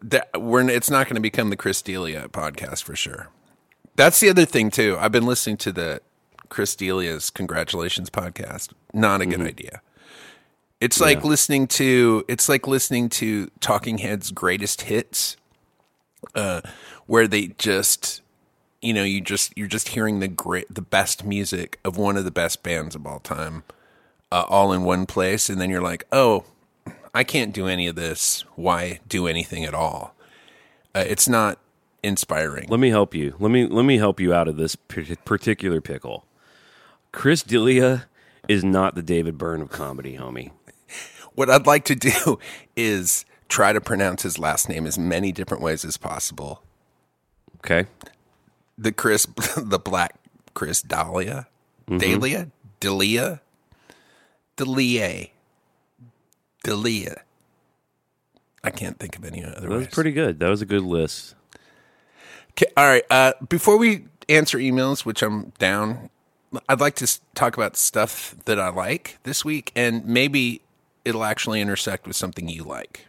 That 0.02 0.30
we're. 0.40 0.70
It's 0.70 0.90
not 0.90 1.06
going 1.06 1.16
to 1.16 1.22
become 1.22 1.50
the 1.50 1.56
Chris 1.56 1.82
D'Elia 1.82 2.30
podcast 2.30 2.84
for 2.84 2.96
sure. 2.96 3.30
That's 3.96 4.20
the 4.20 4.30
other 4.30 4.46
thing 4.46 4.72
too. 4.72 4.98
I've 5.00 5.12
been 5.12 5.26
listening 5.26 5.58
to 5.58 5.72
the 5.72 6.02
Chris 6.50 6.76
D'Elia's 6.76 7.30
congratulations 7.30 8.10
podcast. 8.10 8.70
Not 8.94 9.22
a 9.22 9.26
good 9.26 9.42
idea. 9.42 9.82
It's 10.80 11.00
like 11.00 11.24
listening 11.24 11.68
to. 11.68 12.24
It's 12.28 12.48
like 12.48 12.68
listening 12.68 13.10
to 13.10 13.50
Talking 13.60 13.98
Heads' 13.98 14.32
greatest 14.32 14.84
hits, 14.84 15.38
uh, 16.36 16.62
where 17.06 17.28
they 17.28 17.48
just. 17.58 18.22
You 18.80 18.94
know, 18.94 19.04
you 19.04 19.22
just 19.22 19.58
you're 19.58 19.68
just 19.68 19.90
hearing 19.90 20.20
the 20.20 20.28
great, 20.28 20.72
the 20.74 20.84
best 20.84 21.26
music 21.26 21.80
of 21.84 21.98
one 21.98 22.16
of 22.16 22.26
the 22.26 22.32
best 22.32 22.62
bands 22.62 22.94
of 22.94 23.08
all 23.08 23.20
time, 23.20 23.64
uh, 24.32 24.46
all 24.48 24.72
in 24.72 24.84
one 24.84 25.08
place, 25.08 25.50
and 25.50 25.60
then 25.60 25.72
you're 25.72 25.82
like, 25.82 26.06
oh, 26.12 26.46
I 27.18 27.24
can't 27.24 27.52
do 27.52 27.66
any 27.66 27.88
of 27.88 27.96
this. 27.96 28.46
Why 28.56 29.00
do 29.08 29.26
anything 29.26 29.66
at 29.66 29.74
all? 29.74 30.14
Uh, 30.94 31.04
it's 31.08 31.28
not 31.28 31.58
inspiring. 32.04 32.68
Let 32.70 32.80
me 32.80 32.92
help 32.92 33.16
you. 33.16 33.34
Let 33.40 33.50
me 33.50 33.66
let 33.66 33.86
me 33.86 33.98
help 33.98 34.20
you 34.20 34.36
out 34.36 34.48
of 34.48 34.58
this 34.58 34.76
particular 34.76 35.82
pickle. 35.82 36.26
Chris 37.12 37.42
D'Elia 37.42 38.06
is 38.48 38.64
not 38.64 38.94
the 38.94 39.02
David 39.02 39.36
Byrne 39.40 39.64
of 39.64 39.70
comedy, 39.72 40.18
homie. 40.18 40.52
What 41.34 41.50
I'd 41.50 41.66
like 41.66 41.86
to 41.86 41.96
do 41.96 42.38
is 42.76 43.26
try 43.50 43.74
to 43.74 43.82
pronounce 43.82 44.22
his 44.22 44.38
last 44.38 44.70
name 44.70 44.86
as 44.86 45.00
many 45.00 45.32
different 45.32 45.64
ways 45.64 45.84
as 45.84 45.98
possible. 45.98 46.62
Okay. 47.56 47.88
The 48.78 48.92
Chris, 48.92 49.26
the 49.58 49.80
Black 49.80 50.20
Chris 50.54 50.84
Dahlia, 50.84 51.48
Dahlia, 51.88 52.52
Delia, 52.80 53.42
Delia, 54.56 55.30
Delia. 56.68 57.22
I 58.62 58.72
can't 58.72 59.00
think 59.00 59.16
of 59.16 59.24
any 59.24 59.42
other 59.42 59.70
That 59.70 59.70
was 59.70 59.88
pretty 59.88 60.12
good. 60.12 60.40
That 60.40 60.50
was 60.50 60.62
a 60.62 60.66
good 60.66 60.82
list. 60.82 61.34
Okay, 62.52 62.66
all 62.76 62.86
right. 62.86 63.06
Uh, 63.10 63.32
before 63.48 63.78
we 63.78 64.04
answer 64.28 64.58
emails, 64.58 65.06
which 65.06 65.24
I'm 65.24 65.54
down, 65.60 66.10
I'd 66.68 66.82
like 66.82 66.96
to 66.96 67.20
talk 67.36 67.56
about 67.56 67.78
stuff 67.78 68.36
that 68.44 68.60
I 68.60 68.68
like 68.68 69.18
this 69.24 69.46
week, 69.46 69.72
and 69.78 70.06
maybe 70.06 70.60
it'll 71.06 71.24
actually 71.24 71.62
intersect 71.62 72.06
with 72.06 72.18
something 72.18 72.50
you 72.50 72.66
like. 72.66 73.06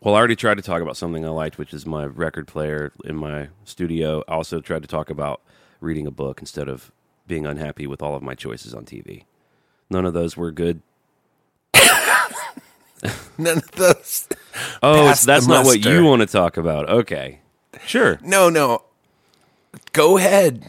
Well, 0.00 0.14
I 0.14 0.18
already 0.18 0.36
tried 0.36 0.58
to 0.58 0.62
talk 0.62 0.80
about 0.80 0.96
something 0.96 1.24
I 1.24 1.30
liked, 1.30 1.58
which 1.58 1.74
is 1.74 1.84
my 1.84 2.04
record 2.04 2.46
player 2.46 2.92
in 3.04 3.16
my 3.16 3.48
studio. 3.64 4.22
I 4.28 4.34
also 4.34 4.60
tried 4.60 4.82
to 4.82 4.88
talk 4.88 5.10
about 5.10 5.40
reading 5.80 6.06
a 6.06 6.12
book 6.12 6.38
instead 6.38 6.68
of 6.68 6.92
being 7.26 7.44
unhappy 7.44 7.88
with 7.88 8.02
all 8.02 8.14
of 8.14 8.22
my 8.22 8.36
choices 8.36 8.72
on 8.72 8.84
TV. 8.84 9.24
None 9.90 10.06
of 10.06 10.14
those 10.14 10.36
were 10.36 10.52
good. 10.52 10.80
None 13.38 13.58
of 13.58 13.70
those. 13.72 14.28
Oh, 14.82 15.12
so 15.14 15.26
that's 15.26 15.46
not 15.46 15.64
what 15.66 15.84
you 15.84 16.04
want 16.04 16.20
to 16.22 16.26
talk 16.26 16.56
about. 16.56 16.88
Okay. 16.88 17.40
Sure. 17.86 18.18
No, 18.22 18.48
no. 18.48 18.84
Go 19.92 20.16
ahead. 20.16 20.64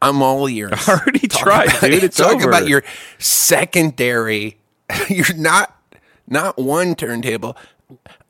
I'm 0.00 0.22
all 0.22 0.48
ears. 0.48 0.72
I 0.88 0.92
already 1.00 1.26
tried, 1.28 1.68
about- 1.68 1.80
dude. 1.82 2.04
It's 2.04 2.16
talk 2.16 2.36
over. 2.36 2.48
about 2.48 2.68
your 2.68 2.84
secondary. 3.18 4.58
You're 5.08 5.34
not 5.34 5.74
not 6.26 6.56
one 6.58 6.94
turntable. 6.94 7.56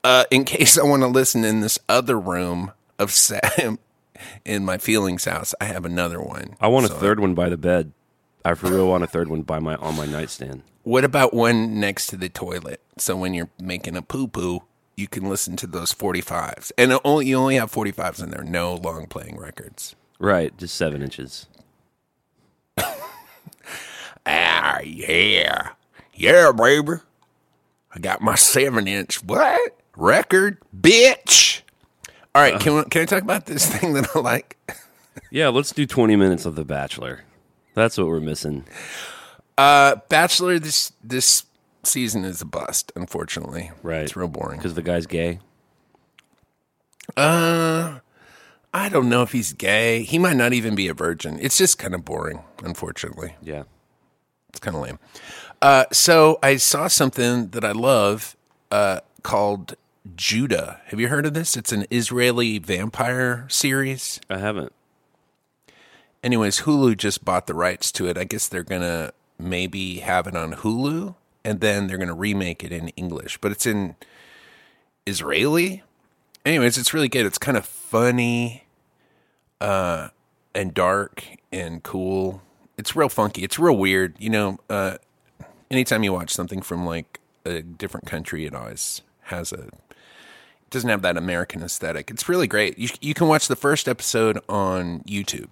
Uh, 0.05 0.25
in 0.31 0.45
case 0.45 0.79
I 0.79 0.85
want 0.85 1.03
to 1.03 1.09
listen 1.09 1.45
in 1.45 1.61
this 1.61 1.79
other 1.89 2.19
room 2.19 2.73
of 2.99 3.11
Sam 3.11 3.79
in 4.45 4.65
my 4.65 4.79
feelings 4.79 5.25
house, 5.27 5.55
I 5.61 5.65
have 5.67 5.85
another 5.85 6.21
one. 6.23 6.57
I 6.61 6.69
want 6.69 6.87
a 6.87 6.89
So- 6.89 6.95
third 6.95 7.21
one 7.21 7.35
by 7.35 7.49
the 7.49 7.57
bed. 7.59 7.93
I 8.49 8.55
for 8.55 8.71
real 8.71 8.89
want 8.89 9.05
a 9.05 9.07
third 9.07 9.29
one 9.29 9.43
by 9.43 9.59
my 9.59 9.77
on 9.77 9.95
my 9.95 10.07
nightstand. 10.07 10.63
What 10.83 11.05
about 11.05 11.35
one 11.35 11.79
next 11.79 12.07
to 12.07 12.17
the 12.17 12.31
toilet? 12.31 12.81
So 12.97 13.15
when 13.15 13.35
you're 13.35 13.51
making 13.61 13.95
a 13.95 14.01
poo 14.01 14.27
poo, 14.27 14.61
you 14.97 15.07
can 15.07 15.29
listen 15.29 15.55
to 15.57 15.67
those 15.67 15.93
45s. 15.93 16.73
And 16.79 16.99
only, 17.05 17.27
you 17.27 17.37
only 17.37 17.57
have 17.57 17.71
45s 17.71 18.23
in 18.23 18.31
there, 18.31 18.43
no 18.43 18.75
long 18.75 19.07
playing 19.07 19.37
records. 19.39 19.95
Right, 20.19 20.57
just 20.57 20.75
seven 20.77 21.03
inches. 21.03 21.47
Ah, 24.31 24.81
yeah. 24.81 25.71
Yeah, 26.13 26.53
baby. 26.53 27.01
I 27.95 27.99
got 27.99 28.21
my 28.21 28.35
seven 28.35 28.87
inch 28.87 29.23
what? 29.25 29.79
Record, 29.97 30.59
bitch. 30.79 31.63
All 32.35 32.43
right, 32.43 32.61
can, 32.61 32.77
we, 32.77 32.85
can 32.85 33.03
I 33.03 33.05
talk 33.07 33.23
about 33.23 33.47
this 33.47 33.67
thing 33.75 33.95
that 33.95 34.15
I 34.15 34.19
like? 34.19 34.59
Yeah, 35.31 35.49
let's 35.49 35.73
do 35.73 35.87
20 35.87 36.17
minutes 36.17 36.45
of 36.45 36.57
The 36.57 36.65
Bachelor. 36.65 37.25
That's 37.75 37.97
what 37.99 38.07
we're 38.07 38.21
missing. 38.21 38.65
Uh, 39.57 39.97
Bachelor 40.09 40.59
this 40.59 40.93
this 41.03 41.45
season 41.85 42.25
is 42.25 42.41
a 42.43 42.47
bust, 42.47 42.93
unfortunately. 42.95 43.71
Right. 43.83 44.03
It's 44.03 44.17
real 44.17 44.29
boring. 44.29 44.59
Because 44.59 44.75
the 44.75 44.83
guy's 44.83 45.07
gay. 45.07 45.41
Uh, 47.17 48.01
I 48.73 48.89
don't 48.89 49.09
know 49.09 49.23
if 49.23 49.33
he's 49.33 49.53
gay. 49.53 50.03
He 50.03 50.19
might 50.19 50.37
not 50.37 50.53
even 50.53 50.75
be 50.75 50.89
a 50.89 50.95
virgin. 50.95 51.39
It's 51.41 51.57
just 51.57 51.79
kind 51.79 51.95
of 51.95 52.05
boring, 52.05 52.45
unfortunately. 52.63 53.35
Yeah. 53.43 53.65
It's 54.51 54.61
kind 54.61 54.77
of 54.77 54.83
lame. 54.83 54.99
Uh, 55.61 55.85
so 55.93 56.39
I 56.43 56.57
saw 56.57 56.87
something 56.89 57.49
that 57.49 57.65
I 57.65 57.73
love 57.73 58.37
uh, 58.71 59.01
called 59.23 59.75
Juda. 60.17 60.81
Have 60.87 61.01
you 61.01 61.09
heard 61.09 61.27
of 61.27 61.35
this? 61.35 61.57
It's 61.57 61.73
an 61.73 61.87
Israeli 61.91 62.59
vampire 62.59 63.47
series. 63.49 64.21
I 64.31 64.39
haven't. 64.39 64.73
Anyways, 66.23 66.63
Hulu 66.63 66.97
just 66.97 67.25
bought 67.25 67.47
the 67.47 67.55
rights 67.55 67.93
to 67.93 68.09
it. 68.09 68.19
I 68.19 68.25
guess 68.25 68.49
they're 68.49 68.65
to 68.83 69.13
maybe 69.39 69.99
have 69.99 70.27
it 70.27 70.37
on 70.37 70.55
Hulu 70.55 71.15
and 71.45 71.61
then 71.61 71.87
they're 71.87 71.97
to 72.09 72.15
remake 72.15 72.63
it 72.65 72.73
in 72.73 72.89
English, 72.91 73.39
but 73.39 73.53
it's 73.53 73.67
in 73.67 73.97
Israeli. 75.07 75.83
Anyways, 76.45 76.77
it's 76.77 76.93
really 76.93 77.09
good. 77.09 77.25
It's 77.25 77.39
kind 77.39 77.57
of 77.57 77.65
funny 77.65 78.65
uh, 79.61 80.09
and 80.55 80.75
dark 80.75 81.25
and 81.53 81.83
cool. 81.83 82.43
It's 82.77 82.95
real 82.95 83.09
funky. 83.09 83.45
It's 83.45 83.59
real 83.59 83.77
weird. 83.77 84.15
You 84.19 84.31
know, 84.31 84.59
uh, 84.69 84.99
anytime 85.71 86.03
you 86.03 86.13
watch 86.13 86.31
something 86.31 86.63
from 86.63 86.85
like 86.85 87.21
a 87.45 87.63
different 87.63 88.07
country, 88.07 88.45
it 88.45 88.55
always 88.55 89.03
has 89.23 89.53
a 89.53 89.63
it 89.63 90.71
doesn't 90.71 90.91
have 90.91 91.03
that 91.03 91.17
American 91.17 91.63
aesthetic. 91.63 92.11
It's 92.11 92.29
really 92.29 92.47
great. 92.47 92.79
You 92.79 92.89
you 93.01 93.15
can 93.15 93.27
watch 93.27 93.49
the 93.49 93.57
first 93.57 93.89
episode 93.89 94.39
on 94.49 95.01
YouTube, 95.01 95.49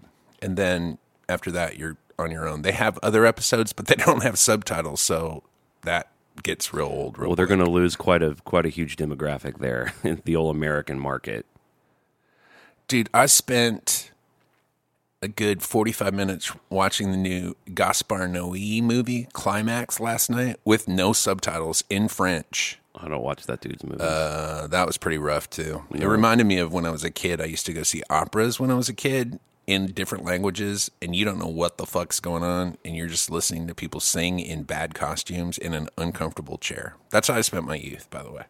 and 0.47 0.57
then 0.57 0.99
after 1.29 1.51
that, 1.51 1.77
you're 1.77 1.97
on 2.21 2.31
your 2.31 2.47
own. 2.49 2.63
They 2.63 2.71
have 2.71 3.01
other 3.03 3.27
episodes, 3.27 3.73
but 3.73 3.87
they 3.87 3.95
don't 4.07 4.23
have 4.23 4.39
subtitles, 4.39 5.01
so 5.01 5.43
that 5.83 6.09
gets 6.45 6.73
real 6.73 6.87
old. 6.87 7.19
Real 7.19 7.31
Well, 7.31 7.37
they're 7.37 7.49
going 7.49 7.65
to 7.65 7.69
lose 7.71 7.97
quite 7.97 8.23
a 8.23 8.37
quite 8.45 8.65
a 8.65 8.69
huge 8.69 8.95
demographic 8.97 9.59
there 9.59 9.93
in 10.05 10.23
the 10.25 10.37
old 10.37 10.55
American 10.55 11.01
market. 11.01 11.47
dude. 12.87 13.11
I 13.13 13.27
spent 13.27 14.13
a 15.21 15.27
good 15.27 15.63
forty-five 15.65 16.15
minutes 16.15 16.53
watching 16.71 17.11
the 17.11 17.17
new 17.17 17.57
Gaspar 17.75 18.29
Noé 18.29 18.81
movie 18.83 19.27
Climax 19.33 19.99
last 19.99 20.31
night 20.31 20.61
with 20.65 20.87
no 20.87 21.13
subtitles 21.13 21.83
in 21.91 22.07
French. 22.07 22.79
I 22.95 23.09
don't 23.09 23.23
watch 23.23 23.47
that 23.47 23.61
dude's 23.61 23.83
movies. 23.83 24.01
Uh, 24.01 24.69
that 24.71 24.87
was 24.87 24.97
pretty 24.97 25.19
rough 25.19 25.51
too. 25.51 25.83
It 25.93 26.07
reminded 26.07 26.47
me 26.47 26.59
of 26.59 26.73
when 26.73 26.87
I 26.87 26.91
was 26.91 27.03
a 27.03 27.11
kid. 27.11 27.41
I 27.41 27.47
used 27.47 27.67
to 27.67 27.73
go 27.75 27.83
see 27.83 28.03
operas 28.09 28.61
when 28.61 28.71
I 28.71 28.75
was 28.75 28.89
a 28.89 28.95
kid 28.95 29.41
in 29.67 29.87
different 29.87 30.25
languages, 30.25 30.91
and 31.03 31.17
you 31.17 31.25
don't 31.25 31.39
know 31.39 31.47
what 31.49 31.77
the 31.77 31.87
fuck's 31.87 32.21
going 32.21 32.43
on, 32.43 32.79
and 32.85 32.97
you're 32.97 33.09
just 33.09 33.31
listening 33.31 33.67
to 33.67 33.75
people 33.75 34.01
sing 34.01 34.39
in 34.39 34.63
bad 34.63 34.95
costumes 34.95 35.59
in 35.59 35.75
an 35.75 35.89
uncomfortable 35.99 36.59
chair. 36.59 36.95
That's 37.11 37.29
how 37.29 37.35
I 37.35 37.41
spent 37.41 37.67
my 37.67 37.75
youth, 37.75 38.09
by 38.11 38.23
the 38.23 38.31
way. 38.31 38.45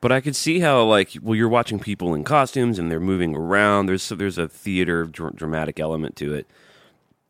But 0.00 0.12
I 0.12 0.20
could 0.20 0.36
see 0.36 0.60
how, 0.60 0.84
like, 0.84 1.12
well, 1.22 1.34
you're 1.34 1.48
watching 1.48 1.80
people 1.80 2.14
in 2.14 2.22
costumes 2.22 2.78
and 2.78 2.90
they're 2.90 3.00
moving 3.00 3.34
around. 3.34 3.86
There's 3.86 4.08
there's 4.10 4.38
a 4.38 4.46
theater 4.46 5.04
dr- 5.04 5.34
dramatic 5.34 5.80
element 5.80 6.14
to 6.16 6.34
it. 6.34 6.46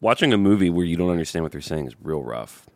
Watching 0.00 0.32
a 0.32 0.38
movie 0.38 0.68
where 0.68 0.84
you 0.84 0.96
don't 0.96 1.10
understand 1.10 1.44
what 1.44 1.52
they're 1.52 1.60
saying 1.60 1.86
is 1.86 1.94
real 2.02 2.22
rough. 2.22 2.66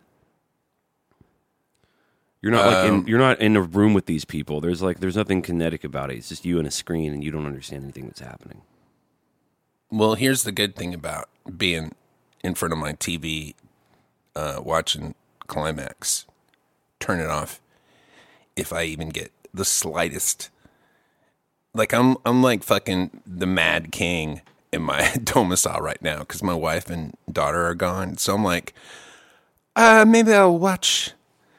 You're 2.40 2.52
not 2.52 2.66
like 2.66 2.88
in, 2.88 2.94
um, 2.94 3.04
you're 3.06 3.18
not 3.18 3.40
in 3.40 3.54
a 3.54 3.62
room 3.62 3.94
with 3.94 4.06
these 4.06 4.24
people. 4.24 4.60
There's 4.60 4.82
like 4.82 4.98
there's 5.00 5.16
nothing 5.16 5.42
kinetic 5.42 5.84
about 5.84 6.10
it. 6.10 6.16
It's 6.16 6.30
just 6.30 6.44
you 6.44 6.58
and 6.58 6.66
a 6.66 6.72
screen, 6.72 7.12
and 7.12 7.22
you 7.22 7.30
don't 7.30 7.46
understand 7.46 7.84
anything 7.84 8.06
that's 8.06 8.20
happening. 8.20 8.62
Well, 9.92 10.14
here's 10.14 10.44
the 10.44 10.52
good 10.52 10.74
thing 10.74 10.94
about 10.94 11.28
being 11.54 11.94
in 12.42 12.54
front 12.54 12.72
of 12.72 12.78
my 12.78 12.94
TV 12.94 13.52
uh, 14.34 14.58
watching 14.64 15.14
Climax. 15.48 16.24
Turn 16.98 17.20
it 17.20 17.28
off 17.28 17.60
if 18.56 18.72
I 18.72 18.84
even 18.84 19.10
get 19.10 19.30
the 19.52 19.66
slightest. 19.66 20.48
Like 21.74 21.92
I'm, 21.92 22.16
I'm 22.24 22.42
like 22.42 22.62
fucking 22.62 23.20
the 23.26 23.44
Mad 23.44 23.92
King 23.92 24.40
in 24.72 24.80
my 24.80 25.14
domicile 25.24 25.82
right 25.82 26.00
now 26.00 26.20
because 26.20 26.42
my 26.42 26.54
wife 26.54 26.88
and 26.88 27.14
daughter 27.30 27.66
are 27.66 27.74
gone. 27.74 28.16
So 28.16 28.34
I'm 28.34 28.44
like, 28.44 28.72
uh, 29.76 30.06
maybe 30.08 30.32
I'll 30.32 30.58
watch 30.58 31.12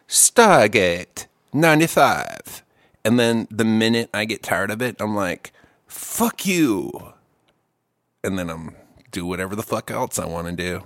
Stargate 0.07 1.27
'95, 1.53 2.63
and 3.05 3.19
then 3.19 3.47
the 3.51 3.63
minute 3.63 4.09
I 4.11 4.25
get 4.25 4.41
tired 4.41 4.71
of 4.71 4.81
it, 4.81 4.95
I'm 4.99 5.15
like, 5.15 5.53
fuck 5.85 6.47
you 6.47 7.12
and 8.23 8.39
then 8.39 8.49
I'm 8.49 8.75
do 9.11 9.25
whatever 9.25 9.55
the 9.55 9.63
fuck 9.63 9.91
else 9.91 10.17
I 10.17 10.25
want 10.25 10.47
to 10.47 10.53
do. 10.53 10.83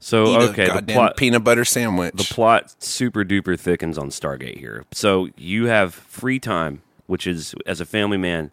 So 0.00 0.26
Eat 0.26 0.50
okay, 0.50 0.80
the 0.80 0.92
plot 0.92 1.16
peanut 1.16 1.44
butter 1.44 1.64
sandwich. 1.64 2.14
the 2.14 2.24
plot 2.24 2.74
super 2.82 3.24
duper 3.24 3.58
thickens 3.58 3.98
on 3.98 4.08
Stargate 4.08 4.58
here. 4.58 4.84
So 4.92 5.28
you 5.36 5.66
have 5.66 5.94
free 5.94 6.38
time, 6.38 6.82
which 7.06 7.26
is 7.26 7.54
as 7.66 7.80
a 7.80 7.86
family 7.86 8.16
man 8.16 8.50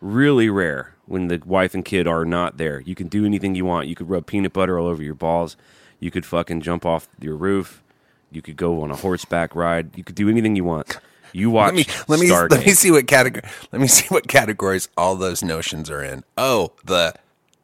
really 0.00 0.50
rare 0.50 0.94
when 1.06 1.28
the 1.28 1.42
wife 1.44 1.74
and 1.74 1.84
kid 1.84 2.06
are 2.06 2.24
not 2.24 2.58
there. 2.58 2.80
You 2.80 2.94
can 2.94 3.08
do 3.08 3.24
anything 3.24 3.54
you 3.54 3.64
want. 3.64 3.88
You 3.88 3.94
could 3.94 4.08
rub 4.10 4.26
peanut 4.26 4.52
butter 4.52 4.78
all 4.78 4.86
over 4.86 5.02
your 5.02 5.14
balls. 5.14 5.56
You 6.00 6.10
could 6.10 6.26
fucking 6.26 6.60
jump 6.60 6.84
off 6.84 7.08
your 7.18 7.36
roof. 7.36 7.82
You 8.30 8.42
could 8.42 8.56
go 8.56 8.82
on 8.82 8.90
a 8.90 8.96
horseback 8.96 9.56
ride. 9.56 9.96
You 9.96 10.04
could 10.04 10.16
do 10.16 10.28
anything 10.28 10.54
you 10.54 10.64
want. 10.64 10.98
You 11.32 11.50
watch 11.50 11.74
let 11.74 11.74
me 11.74 11.86
let 12.06 12.20
me 12.20 12.28
Stargate. 12.28 12.50
let 12.50 12.66
me 12.66 12.72
see 12.74 12.90
what 12.92 13.08
category 13.08 13.42
let 13.72 13.80
me 13.80 13.88
see 13.88 14.06
what 14.06 14.28
categories 14.28 14.88
all 14.96 15.16
those 15.16 15.42
notions 15.42 15.90
are 15.90 16.02
in. 16.02 16.22
Oh, 16.36 16.72
the 16.84 17.14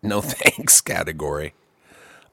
no 0.03 0.21
thanks 0.23 0.81
category. 0.81 1.55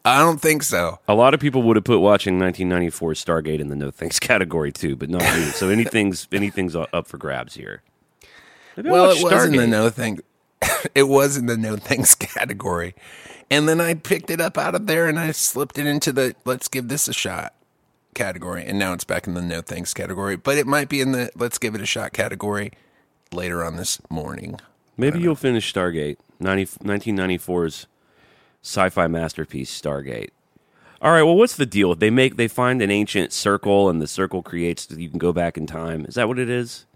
I 0.05 0.19
don't 0.19 0.39
think 0.41 0.63
so. 0.63 0.99
A 1.07 1.13
lot 1.13 1.33
of 1.33 1.41
people 1.41 1.63
would 1.63 1.75
have 1.75 1.83
put 1.83 1.99
watching 1.99 2.39
1994 2.39 3.13
Stargate 3.13 3.59
in 3.59 3.67
the 3.67 3.75
no 3.75 3.91
thanks 3.91 4.19
category 4.21 4.71
too, 4.71 4.95
but 4.95 5.09
not 5.09 5.21
me. 5.21 5.43
So 5.45 5.69
anything's 5.69 6.27
anything's 6.31 6.75
up 6.75 7.07
for 7.07 7.17
grabs 7.17 7.55
here. 7.55 7.81
Maybe 8.77 8.89
Well, 8.89 9.11
it 9.11 9.23
was 9.23 9.45
in 9.45 9.55
the 9.57 9.67
no 9.67 9.89
thanks. 9.89 10.21
it 10.95 11.03
was 11.03 11.35
in 11.35 11.47
the 11.47 11.57
no 11.57 11.75
thanks 11.75 12.15
category, 12.15 12.95
and 13.51 13.67
then 13.67 13.81
I 13.81 13.95
picked 13.95 14.29
it 14.29 14.39
up 14.39 14.57
out 14.57 14.75
of 14.75 14.87
there 14.87 15.07
and 15.07 15.19
I 15.19 15.31
slipped 15.31 15.77
it 15.77 15.85
into 15.85 16.11
the 16.13 16.35
let's 16.45 16.67
give 16.67 16.87
this 16.87 17.07
a 17.07 17.13
shot 17.13 17.53
category, 18.13 18.65
and 18.65 18.79
now 18.79 18.93
it's 18.93 19.03
back 19.03 19.27
in 19.27 19.33
the 19.33 19.41
no 19.41 19.61
thanks 19.61 19.93
category. 19.93 20.37
But 20.37 20.57
it 20.57 20.67
might 20.67 20.89
be 20.89 21.01
in 21.01 21.11
the 21.11 21.31
let's 21.35 21.57
give 21.57 21.75
it 21.75 21.81
a 21.81 21.85
shot 21.85 22.13
category 22.13 22.71
later 23.33 23.63
on 23.63 23.75
this 23.75 23.99
morning. 24.09 24.59
Maybe 24.95 25.19
you'll 25.19 25.35
finish 25.35 25.73
Stargate, 25.73 26.17
90, 26.39 26.65
1994's 26.83 27.87
sci-fi 28.63 29.07
masterpiece, 29.07 29.79
Stargate. 29.79 30.29
All 31.01 31.11
right, 31.11 31.23
well, 31.23 31.35
what's 31.35 31.55
the 31.55 31.65
deal? 31.65 31.93
They 31.93 32.09
make 32.09 32.37
they 32.37 32.47
find 32.47 32.81
an 32.81 32.89
ancient 32.89 33.31
circle, 33.31 33.87
and 33.87 34.01
the 34.01 34.07
circle 34.07 34.41
creates 34.41 34.87
you 34.89 35.09
can 35.09 35.19
go 35.19 35.31
back 35.31 35.55
in 35.57 35.67
time. 35.67 36.05
Is 36.05 36.15
that 36.15 36.27
what 36.27 36.39
it 36.39 36.49
is? 36.49 36.87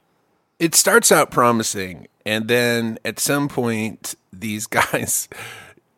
it 0.62 0.76
starts 0.76 1.12
out 1.12 1.32
promising, 1.32 2.08
and 2.24 2.48
then 2.48 3.00
at 3.04 3.18
some 3.20 3.50
point, 3.50 4.14
these 4.32 4.68
guys 4.68 5.28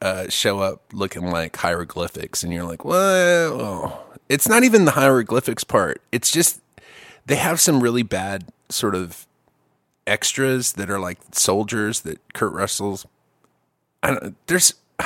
uh, 0.02 0.30
show 0.30 0.62
up 0.62 0.82
looking 0.94 1.30
like 1.30 1.58
hieroglyphics, 1.58 2.44
and 2.44 2.54
you're 2.54 2.64
like, 2.64 2.86
well, 2.86 4.06
it's 4.30 4.48
not 4.48 4.64
even 4.64 4.86
the 4.86 4.92
hieroglyphics 4.92 5.66
part. 5.66 6.02
It's 6.14 6.32
just 6.32 6.62
they 7.26 7.36
have 7.36 7.60
some 7.60 7.84
really 7.84 8.04
bad 8.04 8.46
sort 8.70 8.96
of 8.96 9.28
extras 10.08 10.74
that 10.74 10.90
are 10.90 11.00
like 11.00 11.20
soldiers 11.34 12.02
that 12.02 12.22
Kurt 12.34 12.54
Russell's. 12.54 13.06
There's 14.48 14.74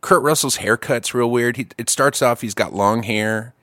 Kurt 0.00 0.22
Russell's 0.22 0.56
haircut's 0.56 1.14
real 1.14 1.30
weird. 1.30 1.56
He, 1.56 1.68
it 1.78 1.88
starts 1.88 2.22
off 2.22 2.40
he's 2.40 2.54
got 2.54 2.74
long 2.74 3.02
hair 3.04 3.54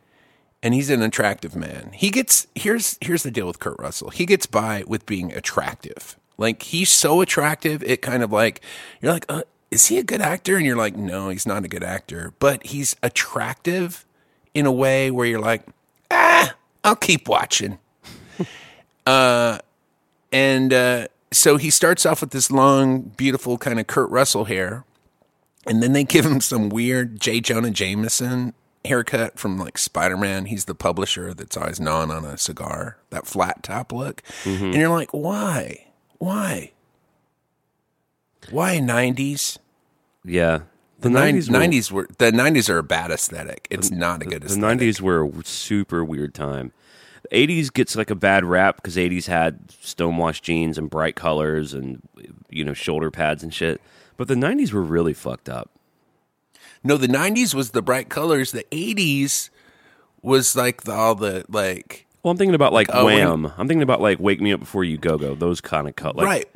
and 0.62 0.74
he's 0.74 0.89
an 0.89 1.01
attractive 1.01 1.55
man. 1.55 1.91
He 1.93 2.09
gets 2.09 2.48
here's 2.55 2.98
here's 3.01 3.24
the 3.24 3.31
deal 3.31 3.48
with 3.48 3.59
Kurt 3.59 3.79
Russell. 3.79 4.09
He 4.09 4.25
gets 4.25 4.45
by 4.45 4.83
with 4.88 5.05
being 5.05 5.33
attractive. 5.33 6.17
Like 6.38 6.63
he's 6.63 6.89
so 6.89 7.21
attractive, 7.21 7.83
it 7.83 8.01
kind 8.01 8.24
of 8.24 8.31
like 8.31 8.62
you're 9.01 9.12
like, 9.12 9.25
uh, 9.29 9.43
is 9.71 9.88
he 9.88 9.98
a 10.00 10.03
good 10.03 10.21
actor? 10.21 10.57
And 10.57 10.65
you're 10.65 10.77
like, 10.77 10.95
no, 10.95 11.29
he's 11.29 11.45
not 11.45 11.63
a 11.63 11.67
good 11.67 11.83
actor, 11.83 12.33
but 12.39 12.65
he's 12.65 12.95
attractive 13.03 14.05
in 14.53 14.65
a 14.65 14.71
way 14.71 15.12
where 15.12 15.25
you're 15.25 15.39
like, 15.39 15.63
ah, 16.09 16.55
I'll 16.83 16.95
keep 16.95 17.27
watching. 17.27 17.77
uh, 19.05 19.59
and 20.31 20.74
uh, 20.74 21.07
so 21.31 21.57
he 21.57 21.69
starts 21.69 22.05
off 22.05 22.21
with 22.21 22.31
this 22.31 22.51
long, 22.51 23.01
beautiful 23.17 23.57
kind 23.57 23.79
of 23.79 23.88
Kurt 23.88 24.09
Russell 24.09 24.45
hair, 24.45 24.86
and 25.65 25.83
then 25.83 25.93
they 25.93 26.03
give 26.03 26.25
him 26.25 26.41
some 26.41 26.69
weird 26.69 27.19
J. 27.19 27.39
Jonah 27.41 27.71
Jameson 27.71 28.53
haircut 28.86 29.38
from 29.38 29.57
like 29.57 29.77
Spider 29.77 30.17
Man. 30.17 30.45
He's 30.45 30.65
the 30.65 30.75
publisher 30.75 31.33
that's 31.33 31.57
always 31.57 31.79
gnawing 31.79 32.12
on 32.12 32.25
a 32.25 32.38
cigar, 32.38 32.98
that 33.09 33.27
flat 33.27 33.63
top 33.63 33.91
look. 33.91 34.24
Mm-hmm. 34.43 34.65
And 34.65 34.75
you're 34.75 34.89
like, 34.89 35.12
why? 35.12 35.88
Why? 36.17 36.71
Why 38.51 38.77
90s? 38.77 39.57
Yeah. 40.24 40.62
The 41.01 41.09
Nin- 41.09 41.38
90s, 41.38 41.50
were, 41.50 41.59
90s 41.59 41.91
were 41.91 42.07
the 42.17 42.31
90s 42.31 42.69
are 42.69 42.77
a 42.77 42.83
bad 42.83 43.12
aesthetic. 43.12 43.67
It's 43.69 43.89
not 43.89 44.21
a 44.21 44.25
good 44.25 44.43
aesthetic. 44.43 44.79
the 44.79 44.86
90s 44.86 45.01
were 45.01 45.24
a 45.25 45.45
super 45.45 46.03
weird 46.03 46.33
time. 46.33 46.74
The 47.29 47.48
80s 47.48 47.71
gets 47.74 47.95
like 47.95 48.09
a 48.09 48.15
bad 48.15 48.43
rap 48.45 48.77
because 48.77 48.95
80s 48.95 49.27
had 49.27 49.71
stonewashed 49.81 50.43
jeans 50.43 50.77
and 50.77 50.89
bright 50.89 51.15
colors 51.15 51.74
and 51.74 52.01
you 52.50 52.63
know 52.63 52.74
shoulder 52.74 53.12
pads 53.12 53.43
and 53.43 53.53
shit. 53.53 53.81
But 54.17 54.27
the 54.27 54.36
90s 54.36 54.74
were 54.74 54.81
really 54.83 55.13
fucked 55.13 55.50
up. 55.50 55.69
No, 56.83 56.98
the 56.98 57.07
90s 57.07 57.53
was 57.53 57.71
the 57.71 57.81
bright 57.81 58.09
colors. 58.09 58.51
The 58.51 58.65
80s 58.71 59.50
was 60.21 60.55
like 60.55 60.83
the, 60.83 60.91
all 60.93 61.15
the 61.15 61.45
like 61.50 62.05
Well, 62.24 62.31
I'm 62.31 62.38
thinking 62.38 62.55
about 62.55 62.74
like 62.74 62.89
uh, 62.93 63.03
when- 63.03 63.17
Wham. 63.17 63.45
I'm 63.57 63.67
thinking 63.67 63.81
about 63.83 64.01
like 64.01 64.19
Wake 64.19 64.41
Me 64.41 64.51
Up 64.53 64.59
Before 64.59 64.83
You 64.83 64.98
Go 64.98 65.17
Go. 65.17 65.36
Those 65.36 65.62
kind 65.62 65.88
of 65.88 65.95
cut 65.95 66.15
like 66.15 66.25
right. 66.25 66.50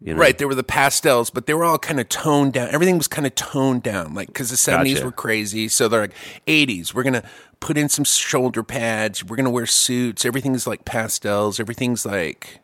you 0.00 0.14
know, 0.14 0.20
Right, 0.20 0.36
they 0.38 0.44
were 0.44 0.54
the 0.54 0.62
pastels, 0.64 1.30
but 1.30 1.46
they 1.46 1.54
were 1.54 1.64
all 1.64 1.78
kind 1.78 1.98
of 1.98 2.08
toned 2.08 2.52
down. 2.52 2.68
Everything 2.70 2.98
was 2.98 3.08
kind 3.08 3.26
of 3.26 3.34
toned 3.34 3.82
down, 3.82 4.14
like 4.14 4.28
because 4.28 4.50
the 4.50 4.56
seventies 4.56 4.94
Gotcha. 4.94 5.06
were 5.06 5.12
crazy. 5.12 5.66
So 5.68 5.88
they're 5.88 6.02
like 6.02 6.14
eighties. 6.46 6.94
We're 6.94 7.02
gonna 7.04 7.24
put 7.60 7.76
in 7.78 7.88
some 7.88 8.04
shoulder 8.04 8.62
pads. 8.62 9.24
We're 9.24 9.36
gonna 9.36 9.50
wear 9.50 9.66
suits. 9.66 10.24
Everything's 10.24 10.66
like 10.66 10.84
pastels. 10.84 11.58
Everything's 11.60 12.04
like 12.06 12.60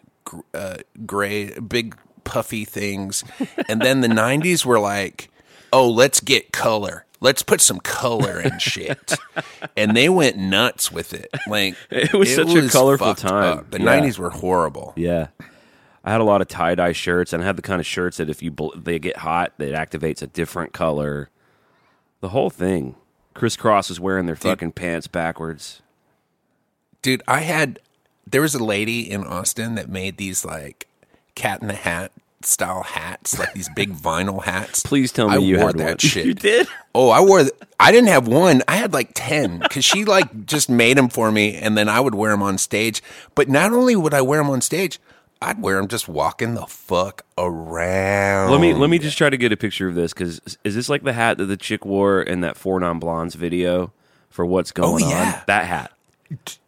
uh, 0.52 0.76
gray, 1.06 1.58
big 1.58 1.96
puffy 2.24 2.64
things. 2.64 3.24
and 3.68 3.80
then 3.82 4.00
the 4.00 4.08
nineties 4.26 4.64
were 4.64 4.80
like, 4.80 5.30
oh, 5.72 5.88
let's 5.90 6.20
get 6.20 6.52
color. 6.52 7.04
Let's 7.20 7.42
put 7.42 7.60
some 7.62 7.80
color 7.80 8.38
and 8.38 8.60
shit. 8.60 9.14
and 9.76 9.96
they 9.96 10.08
went 10.10 10.36
nuts 10.36 10.92
with 10.92 11.14
it. 11.14 11.30
Like 11.46 11.74
It 11.90 12.12
was 12.12 12.34
such 12.34 12.54
a 12.54 12.68
colorful 12.68 13.14
time. 13.14 13.58
up. 13.58 13.70
The 13.70 13.78
Yeah. 13.78 13.84
nineties 13.84 14.18
were 14.18 14.30
horrible. 14.30 14.92
Yeah. 14.96 15.28
I 16.06 16.12
had 16.12 16.20
a 16.20 16.24
lot 16.24 16.42
of 16.42 16.48
tie 16.48 16.74
dye 16.74 16.92
shirts, 16.92 17.32
and 17.32 17.42
I 17.42 17.46
had 17.46 17.56
the 17.56 17.62
kind 17.62 17.80
of 17.80 17.86
shirts 17.86 18.18
that 18.18 18.28
if 18.28 18.42
you 18.42 18.50
bl- 18.50 18.76
they 18.76 18.98
get 18.98 19.16
hot, 19.16 19.54
that 19.56 19.72
activates 19.72 20.20
a 20.20 20.26
different 20.26 20.74
color. 20.74 21.30
The 22.20 22.28
whole 22.28 22.50
thing. 22.50 22.94
Kris 23.34 23.56
Kross 23.56 23.90
is 23.90 23.98
wearing 24.00 24.26
their 24.26 24.36
fucking 24.36 24.72
pants 24.72 25.06
backwards. 25.06 25.82
dude 27.02 27.22
i 27.28 27.40
had 27.40 27.78
there 28.26 28.40
was 28.40 28.54
a 28.54 28.62
lady 28.64 29.10
in 29.10 29.24
austin 29.24 29.74
that 29.74 29.88
made 29.88 30.16
these 30.16 30.44
like 30.44 30.86
cat 31.34 31.60
in 31.60 31.68
the 31.68 31.74
hat 31.74 32.10
style 32.42 32.82
hats 32.82 33.38
like 33.38 33.52
these 33.54 33.68
big 33.74 33.92
vinyl 34.06 34.42
hats 34.44 34.82
Please 34.82 35.10
tell 35.12 35.28
me 35.28 35.34
I 35.34 35.38
you 35.38 35.56
wore 35.58 35.66
had 35.68 35.78
that 35.78 35.88
one. 35.88 35.98
shit 35.98 36.26
You 36.26 36.34
did? 36.34 36.68
oh 36.94 37.10
i 37.10 37.20
wore 37.20 37.40
th- 37.40 37.52
i 37.80 37.90
didn't 37.90 38.08
have 38.08 38.28
one 38.28 38.62
i 38.68 38.76
had 38.76 38.92
like 38.92 39.10
10 39.14 39.58
because 39.60 39.84
she 39.84 40.04
like 40.04 40.46
just 40.46 40.68
made 40.70 40.96
them 40.96 41.08
for 41.08 41.32
me 41.32 41.54
and 41.56 41.76
then 41.76 41.88
i 41.88 42.00
would 42.00 42.14
wear 42.14 42.30
them 42.32 42.42
on 42.42 42.58
stage 42.58 43.02
but 43.34 43.48
not 43.48 43.72
only 43.72 43.96
would 43.96 44.14
i 44.14 44.20
wear 44.22 44.40
them 44.40 44.50
on 44.50 44.60
stage 44.60 44.98
i'd 45.44 45.60
wear 45.60 45.76
them 45.76 45.88
just 45.88 46.08
walking 46.08 46.54
the 46.54 46.66
fuck 46.66 47.22
around 47.38 48.50
Let 48.50 48.60
me 48.60 48.74
let 48.74 48.90
me 48.90 48.98
just 48.98 49.16
try 49.18 49.30
to 49.30 49.36
get 49.36 49.52
a 49.52 49.56
picture 49.56 49.88
of 49.88 49.94
this 49.94 50.12
because 50.12 50.40
is 50.64 50.74
this 50.74 50.88
like 50.88 51.02
the 51.02 51.12
hat 51.12 51.38
that 51.38 51.46
the 51.46 51.56
chick 51.56 51.84
wore 51.84 52.22
in 52.22 52.40
that 52.40 52.56
Four 52.56 52.80
Non 52.80 52.98
Blondes 52.98 53.34
video 53.34 53.92
for 54.30 54.44
what's 54.46 54.72
oh, 54.76 54.82
going 54.82 55.04
Oh, 55.04 55.08
yeah. 55.08 55.34
on? 55.38 55.42
That 55.46 55.66
hat. 55.66 55.92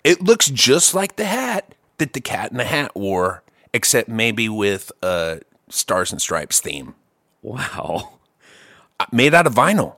it 0.04 0.20
looks 0.22 0.48
just 0.50 0.94
like 0.94 1.16
the 1.16 1.24
hat 1.24 1.74
that 1.98 2.12
the 2.12 2.20
cat 2.20 2.50
in 2.50 2.56
the 2.58 2.64
hat 2.64 2.94
wore 2.94 3.42
except 3.72 4.08
maybe 4.08 4.48
with 4.48 4.90
a 5.02 5.40
stars 5.68 6.12
and 6.12 6.20
stripes 6.20 6.60
theme 6.60 6.94
Wow. 7.42 8.14
Uh, 8.98 9.06
made 9.12 9.34
out 9.34 9.46
of 9.46 9.54
vinyl. 9.54 9.96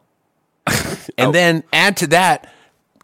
Oh. 1.20 1.24
and 1.24 1.34
then 1.34 1.64
add 1.72 1.96
to 1.96 2.06
that, 2.08 2.52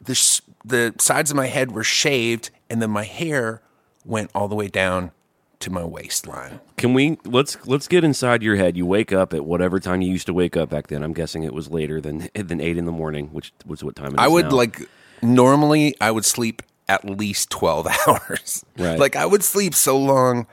the 0.04 0.40
the 0.64 0.95
sides 1.00 1.31
of 1.33 1.37
my 1.37 1.47
head 1.49 1.73
were 1.73 1.83
shaved, 1.83 2.50
and 2.71 2.81
then 2.81 2.90
my 2.90 3.02
hair 3.02 3.61
went 4.04 4.31
all 4.37 4.47
the 4.47 4.54
way 4.54 4.69
down 4.69 5.11
to 5.64 5.71
my 5.71 5.85
waistline. 5.85 6.61
Can 6.76 6.94
we 6.94 7.18
let's 7.25 7.56
let's 7.67 7.89
get 7.89 8.04
inside 8.04 8.43
your 8.43 8.56
head. 8.56 8.76
You 8.76 8.86
wake 8.86 9.12
up 9.12 9.34
at 9.34 9.45
whatever 9.45 9.80
time 9.80 10.00
you 10.02 10.10
used 10.10 10.26
to 10.26 10.34
wake 10.34 10.56
up 10.56 10.71
back 10.71 10.86
then. 10.86 11.02
I'm 11.02 11.12
guessing 11.12 11.43
it 11.43 11.52
was 11.52 11.71
later 11.71 12.00
than 12.00 12.28
than 12.34 12.60
eight 12.60 12.76
in 12.78 12.84
the 12.84 12.93
morning, 12.93 13.28
which 13.28 13.52
was 13.67 13.82
what 13.82 13.97
time 13.97 14.08
it 14.08 14.12
is 14.15 14.19
I 14.19 14.28
would 14.28 14.47
now. 14.47 14.56
like 14.56 14.89
normally 15.23 15.95
I 16.00 16.10
would 16.10 16.25
sleep 16.25 16.62
at 16.89 17.04
least 17.04 17.50
twelve 17.50 17.86
hours. 18.06 18.65
Right. 18.78 18.99
Like 18.99 19.17
I 19.17 19.26
would 19.26 19.43
sleep 19.43 19.75
so 19.75 19.99
long. 19.99 20.47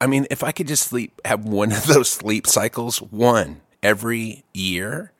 I 0.00 0.06
mean, 0.06 0.26
if 0.30 0.44
I 0.44 0.52
could 0.52 0.68
just 0.68 0.84
sleep, 0.84 1.20
have 1.24 1.44
one 1.44 1.72
of 1.78 1.86
those 1.86 2.08
sleep 2.08 2.46
cycles, 2.46 2.98
one 2.98 3.62
every 3.82 4.44
year, 4.54 5.12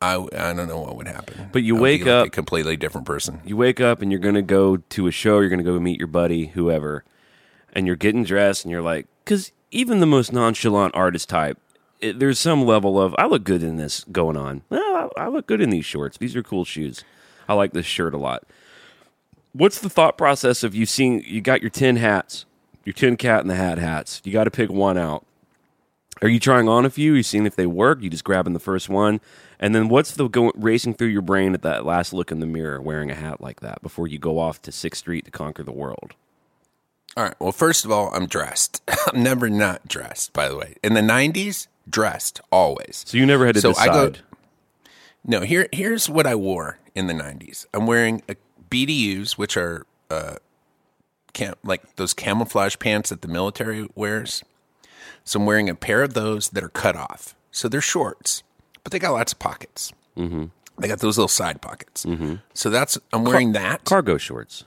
I, 0.00 0.14
I 0.16 0.52
don't 0.52 0.68
know 0.68 0.80
what 0.80 0.96
would 0.96 1.08
happen. 1.08 1.48
But 1.52 1.62
you 1.64 1.76
wake 1.76 2.02
like 2.02 2.08
up- 2.10 2.26
a 2.28 2.30
completely 2.30 2.76
different 2.76 3.06
person. 3.06 3.40
you 3.44 3.56
wake 3.56 3.80
up 3.80 4.00
and 4.00 4.10
you're 4.12 4.20
going 4.20 4.34
to 4.36 4.42
go 4.42 4.76
to 4.78 5.06
a 5.06 5.10
show, 5.10 5.40
you're 5.40 5.48
going 5.48 5.58
to 5.58 5.64
go 5.64 5.78
meet 5.80 5.98
your 5.98 6.06
buddy, 6.06 6.46
whoever, 6.46 7.04
and 7.74 7.86
you're 7.86 7.96
getting 7.96 8.24
dressed 8.24 8.64
and 8.64 8.72
you're 8.72 8.82
like, 8.82 9.06
because 9.24 9.52
even 9.70 10.00
the 10.00 10.06
most 10.06 10.32
nonchalant 10.32 10.94
artist 10.94 11.28
type, 11.28 11.58
it, 12.00 12.18
there's 12.18 12.38
some 12.38 12.64
level 12.64 13.00
of, 13.00 13.14
I 13.18 13.26
look 13.26 13.44
good 13.44 13.62
in 13.62 13.76
this 13.76 14.04
going 14.04 14.36
on. 14.36 14.62
Well, 14.68 15.10
I, 15.16 15.24
I 15.24 15.28
look 15.28 15.46
good 15.46 15.60
in 15.60 15.70
these 15.70 15.84
shorts. 15.84 16.16
These 16.18 16.36
are 16.36 16.42
cool 16.42 16.64
shoes. 16.64 17.04
I 17.48 17.54
like 17.54 17.72
this 17.72 17.86
shirt 17.86 18.14
a 18.14 18.18
lot. 18.18 18.44
What's 19.52 19.80
the 19.80 19.90
thought 19.90 20.18
process 20.18 20.62
of 20.62 20.74
you 20.74 20.86
seeing, 20.86 21.22
you 21.24 21.40
got 21.40 21.60
your 21.60 21.70
10 21.70 21.96
hats, 21.96 22.44
your 22.84 22.92
10 22.92 23.16
cat 23.16 23.42
in 23.42 23.48
the 23.48 23.54
hat 23.54 23.78
hats. 23.78 24.20
You 24.24 24.32
got 24.32 24.44
to 24.44 24.50
pick 24.50 24.70
one 24.70 24.98
out. 24.98 25.24
Are 26.22 26.28
you 26.28 26.40
trying 26.40 26.68
on 26.68 26.84
a 26.86 26.90
few? 26.90 27.14
You 27.14 27.22
seeing 27.22 27.44
if 27.44 27.56
they 27.56 27.66
work? 27.66 28.00
You 28.00 28.08
just 28.08 28.24
grabbing 28.24 28.52
the 28.52 28.60
first 28.60 28.88
one, 28.88 29.20
and 29.58 29.74
then 29.74 29.88
what's 29.88 30.12
the 30.12 30.28
going 30.28 30.52
racing 30.54 30.94
through 30.94 31.08
your 31.08 31.22
brain 31.22 31.54
at 31.54 31.62
that 31.62 31.84
last 31.84 32.12
look 32.12 32.30
in 32.30 32.38
the 32.38 32.46
mirror, 32.46 32.80
wearing 32.80 33.10
a 33.10 33.14
hat 33.14 33.40
like 33.40 33.60
that 33.60 33.82
before 33.82 34.06
you 34.06 34.18
go 34.18 34.38
off 34.38 34.62
to 34.62 34.72
Sixth 34.72 35.00
Street 35.00 35.24
to 35.24 35.30
conquer 35.30 35.64
the 35.64 35.72
world? 35.72 36.14
All 37.16 37.24
right. 37.24 37.34
Well, 37.38 37.52
first 37.52 37.84
of 37.84 37.90
all, 37.92 38.12
I'm 38.14 38.26
dressed. 38.26 38.82
I'm 39.12 39.22
never 39.22 39.48
not 39.48 39.86
dressed, 39.86 40.32
by 40.32 40.48
the 40.48 40.56
way. 40.56 40.76
In 40.82 40.94
the 40.94 41.00
90s, 41.00 41.68
dressed 41.88 42.40
always. 42.50 43.04
So 43.06 43.16
you 43.18 43.26
never 43.26 43.46
had 43.46 43.54
to 43.56 43.60
So 43.60 43.70
I 43.70 43.86
decide. 43.86 44.14
go- 44.14 44.20
No, 45.24 45.40
here 45.42 45.68
here's 45.72 46.08
what 46.08 46.26
I 46.26 46.34
wore 46.34 46.78
in 46.94 47.06
the 47.06 47.14
90s. 47.14 47.66
I'm 47.72 47.86
wearing 47.86 48.22
a 48.28 48.36
BDUs, 48.70 49.32
which 49.32 49.56
are 49.56 49.86
uh, 50.10 50.36
cam- 51.32 51.54
like 51.62 51.96
those 51.96 52.14
camouflage 52.14 52.76
pants 52.78 53.10
that 53.10 53.22
the 53.22 53.28
military 53.28 53.86
wears. 53.94 54.42
So 55.24 55.38
I'm 55.40 55.46
wearing 55.46 55.68
a 55.70 55.74
pair 55.74 56.02
of 56.02 56.14
those 56.14 56.50
that 56.50 56.62
are 56.64 56.68
cut 56.68 56.96
off. 56.96 57.34
So 57.52 57.68
they're 57.68 57.80
shorts, 57.80 58.42
but 58.82 58.92
they 58.92 58.98
got 58.98 59.12
lots 59.12 59.32
of 59.32 59.38
pockets. 59.38 59.92
Mm-hmm. 60.16 60.46
They 60.78 60.88
got 60.88 60.98
those 60.98 61.16
little 61.16 61.28
side 61.28 61.60
pockets. 61.62 62.04
Mm-hmm. 62.04 62.34
So 62.52 62.68
that's 62.68 62.98
I'm 63.12 63.22
wearing 63.24 63.52
that. 63.52 63.84
Cargo 63.84 64.18
shorts. 64.18 64.64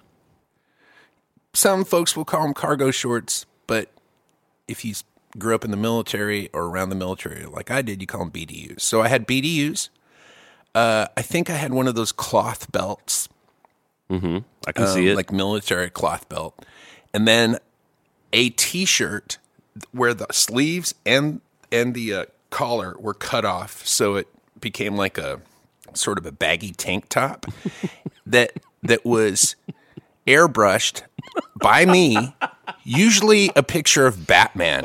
Some 1.53 1.85
folks 1.85 2.15
will 2.15 2.25
call 2.25 2.43
them 2.43 2.53
cargo 2.53 2.91
shorts, 2.91 3.45
but 3.65 3.89
if 4.67 4.85
you 4.85 4.93
grew 5.37 5.55
up 5.55 5.65
in 5.65 5.71
the 5.71 5.77
military 5.77 6.49
or 6.53 6.63
around 6.63 6.89
the 6.89 6.95
military 6.95 7.45
like 7.45 7.71
I 7.71 7.81
did, 7.81 8.01
you 8.01 8.07
call 8.07 8.21
them 8.21 8.31
BDUs. 8.31 8.81
So 8.81 9.01
I 9.01 9.07
had 9.07 9.27
BDUs. 9.27 9.89
Uh, 10.75 11.07
I 11.15 11.21
think 11.21 11.49
I 11.49 11.55
had 11.55 11.73
one 11.73 11.87
of 11.87 11.95
those 11.95 12.11
cloth 12.11 12.71
belts, 12.71 13.29
I 14.67 14.71
can 14.71 14.83
um, 14.83 14.93
see 14.93 15.07
it. 15.07 15.15
like 15.15 15.31
military 15.31 15.89
cloth 15.89 16.29
belt, 16.29 16.65
and 17.13 17.27
then 17.27 17.57
a 18.31 18.49
T-shirt 18.51 19.37
where 19.91 20.13
the 20.13 20.27
sleeves 20.31 20.93
and 21.05 21.41
and 21.71 21.93
the 21.93 22.13
uh, 22.13 22.25
collar 22.49 22.95
were 22.99 23.13
cut 23.13 23.43
off, 23.43 23.85
so 23.85 24.15
it 24.15 24.27
became 24.59 24.95
like 24.95 25.17
a 25.17 25.41
sort 25.93 26.17
of 26.17 26.25
a 26.25 26.31
baggy 26.31 26.71
tank 26.71 27.09
top 27.09 27.47
that 28.25 28.51
that 28.83 29.03
was 29.05 29.55
airbrushed 30.27 31.01
by 31.61 31.85
me, 31.85 32.35
usually 32.83 33.51
a 33.55 33.63
picture 33.63 34.05
of 34.05 34.27
Batman. 34.27 34.83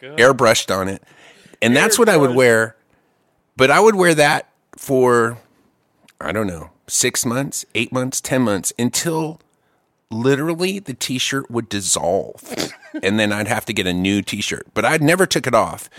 Airbrushed 0.00 0.74
on 0.74 0.88
it, 0.88 1.02
and 1.60 1.74
that's 1.76 1.98
what 1.98 2.08
I 2.08 2.16
would 2.16 2.34
wear. 2.34 2.76
But 3.56 3.70
I 3.70 3.80
would 3.80 3.94
wear 3.94 4.14
that 4.14 4.48
for 4.76 5.38
I 6.20 6.32
don't 6.32 6.46
know 6.46 6.70
six 6.86 7.24
months, 7.24 7.64
eight 7.74 7.92
months, 7.92 8.20
ten 8.20 8.42
months 8.42 8.72
until 8.78 9.40
literally 10.10 10.78
the 10.78 10.94
t-shirt 10.94 11.50
would 11.50 11.68
dissolve. 11.68 12.42
And 13.02 13.20
then 13.20 13.30
I'd 13.30 13.46
have 13.46 13.66
to 13.66 13.74
get 13.74 13.86
a 13.86 13.92
new 13.92 14.22
t-shirt. 14.22 14.68
But 14.72 14.86
I 14.86 14.96
never 14.96 15.26
took 15.26 15.46
it 15.46 15.54
off. 15.54 15.90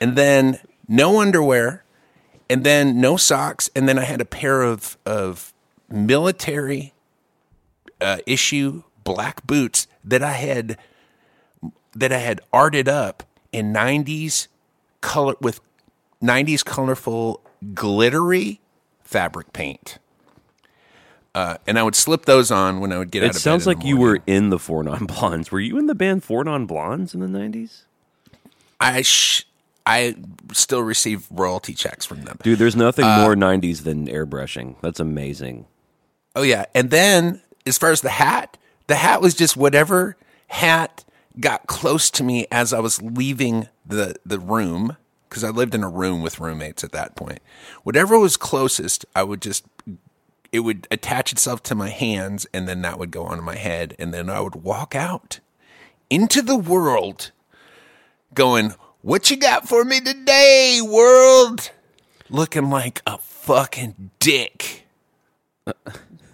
And 0.00 0.16
then 0.16 0.58
no 0.88 1.20
underwear. 1.20 1.84
And 2.48 2.64
then 2.64 3.00
no 3.00 3.16
socks. 3.16 3.70
And 3.76 3.88
then 3.88 4.00
I 4.00 4.02
had 4.02 4.20
a 4.20 4.24
pair 4.24 4.62
of 4.62 4.98
of 5.06 5.52
military 5.88 6.92
uh, 8.00 8.18
issue 8.26 8.82
black 9.14 9.46
boots 9.46 9.86
that 10.04 10.22
I 10.22 10.32
had 10.32 10.76
that 11.94 12.12
I 12.12 12.18
had 12.18 12.40
arted 12.52 12.88
up 12.88 13.22
in 13.52 13.72
90s 13.72 14.46
color 15.00 15.34
with 15.40 15.60
90s 16.22 16.64
colorful 16.64 17.40
glittery 17.74 18.60
fabric 19.02 19.52
paint 19.52 19.98
uh, 21.34 21.56
and 21.66 21.78
I 21.78 21.82
would 21.82 21.94
slip 21.94 22.24
those 22.26 22.50
on 22.50 22.80
when 22.80 22.92
I 22.92 22.98
would 22.98 23.10
get 23.10 23.22
out 23.22 23.26
it 23.26 23.28
of 23.30 23.34
bed. 23.34 23.40
sounds 23.40 23.66
in 23.66 23.72
the 23.72 23.76
like 23.78 23.86
you 23.86 23.96
were 23.96 24.18
in 24.26 24.50
the 24.50 24.58
Four 24.58 24.82
Non 24.82 25.06
Blondes. 25.06 25.52
Were 25.52 25.60
you 25.60 25.78
in 25.78 25.86
the 25.86 25.94
band 25.94 26.24
Four 26.24 26.42
Non 26.42 26.66
Blondes 26.66 27.14
in 27.14 27.20
the 27.20 27.28
nineties? 27.28 27.84
I 28.80 29.02
sh- 29.02 29.44
I 29.86 30.16
still 30.52 30.82
receive 30.82 31.26
royalty 31.30 31.72
checks 31.74 32.04
from 32.04 32.22
them. 32.22 32.38
Dude, 32.42 32.58
there's 32.58 32.74
nothing 32.76 33.04
Uh, 33.04 33.22
more 33.22 33.34
90s 33.36 33.84
than 33.84 34.06
airbrushing. 34.08 34.74
That's 34.82 34.98
amazing. 35.00 35.66
Oh 36.34 36.42
yeah, 36.42 36.64
and 36.74 36.90
then 36.90 37.40
as 37.64 37.78
far 37.78 37.90
as 37.90 38.00
the 38.00 38.10
hat, 38.10 38.56
the 38.90 38.96
hat 38.96 39.20
was 39.22 39.34
just 39.34 39.56
whatever 39.56 40.16
hat 40.48 41.04
got 41.38 41.68
close 41.68 42.10
to 42.10 42.24
me 42.24 42.48
as 42.50 42.72
I 42.72 42.80
was 42.80 43.00
leaving 43.00 43.68
the 43.86 44.16
the 44.26 44.40
room 44.40 44.96
because 45.28 45.44
I 45.44 45.50
lived 45.50 45.76
in 45.76 45.84
a 45.84 45.88
room 45.88 46.22
with 46.22 46.40
roommates 46.40 46.82
at 46.82 46.90
that 46.90 47.14
point. 47.14 47.38
Whatever 47.84 48.18
was 48.18 48.36
closest, 48.36 49.06
I 49.14 49.22
would 49.22 49.40
just 49.40 49.64
it 50.50 50.60
would 50.60 50.88
attach 50.90 51.30
itself 51.30 51.62
to 51.64 51.76
my 51.76 51.90
hands 51.90 52.48
and 52.52 52.66
then 52.66 52.82
that 52.82 52.98
would 52.98 53.12
go 53.12 53.26
onto 53.26 53.44
my 53.44 53.54
head 53.54 53.94
and 53.96 54.12
then 54.12 54.28
I 54.28 54.40
would 54.40 54.56
walk 54.56 54.96
out 54.96 55.38
into 56.10 56.42
the 56.42 56.56
world 56.56 57.30
going, 58.34 58.74
"What 59.02 59.30
you 59.30 59.36
got 59.36 59.68
for 59.68 59.84
me 59.84 60.00
today, 60.00 60.80
world?" 60.82 61.70
looking 62.28 62.70
like 62.70 63.02
a 63.06 63.18
fucking 63.18 64.10
dick 64.18 64.88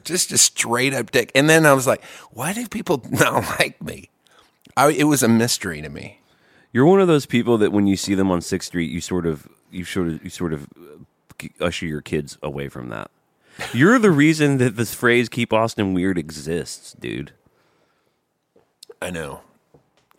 just 0.06 0.32
a 0.32 0.38
straight 0.38 0.94
up 0.94 1.10
dick. 1.10 1.30
And 1.34 1.50
then 1.50 1.66
I 1.66 1.74
was 1.74 1.86
like, 1.86 2.02
why 2.30 2.54
do 2.54 2.66
people 2.66 3.02
not 3.10 3.44
like 3.60 3.82
me? 3.82 4.08
I, 4.76 4.90
it 4.90 5.04
was 5.04 5.22
a 5.22 5.28
mystery 5.28 5.82
to 5.82 5.90
me. 5.90 6.20
You're 6.72 6.86
one 6.86 7.00
of 7.00 7.08
those 7.08 7.26
people 7.26 7.58
that 7.58 7.72
when 7.72 7.86
you 7.86 7.96
see 7.96 8.14
them 8.14 8.30
on 8.30 8.40
6th 8.40 8.64
Street, 8.64 8.90
you 8.90 9.00
sort 9.00 9.26
of 9.26 9.48
you 9.70 9.84
sort 9.84 10.08
of 10.08 10.24
you 10.24 10.30
sort 10.30 10.52
of 10.52 10.68
usher 11.60 11.86
your 11.86 12.00
kids 12.00 12.38
away 12.42 12.68
from 12.68 12.88
that. 12.90 13.10
You're 13.72 13.98
the 13.98 14.10
reason 14.10 14.58
that 14.58 14.76
this 14.76 14.92
phrase 14.94 15.30
"keep 15.30 15.52
Austin 15.52 15.94
weird" 15.94 16.18
exists, 16.18 16.94
dude. 16.98 17.32
I 19.00 19.10
know. 19.10 19.40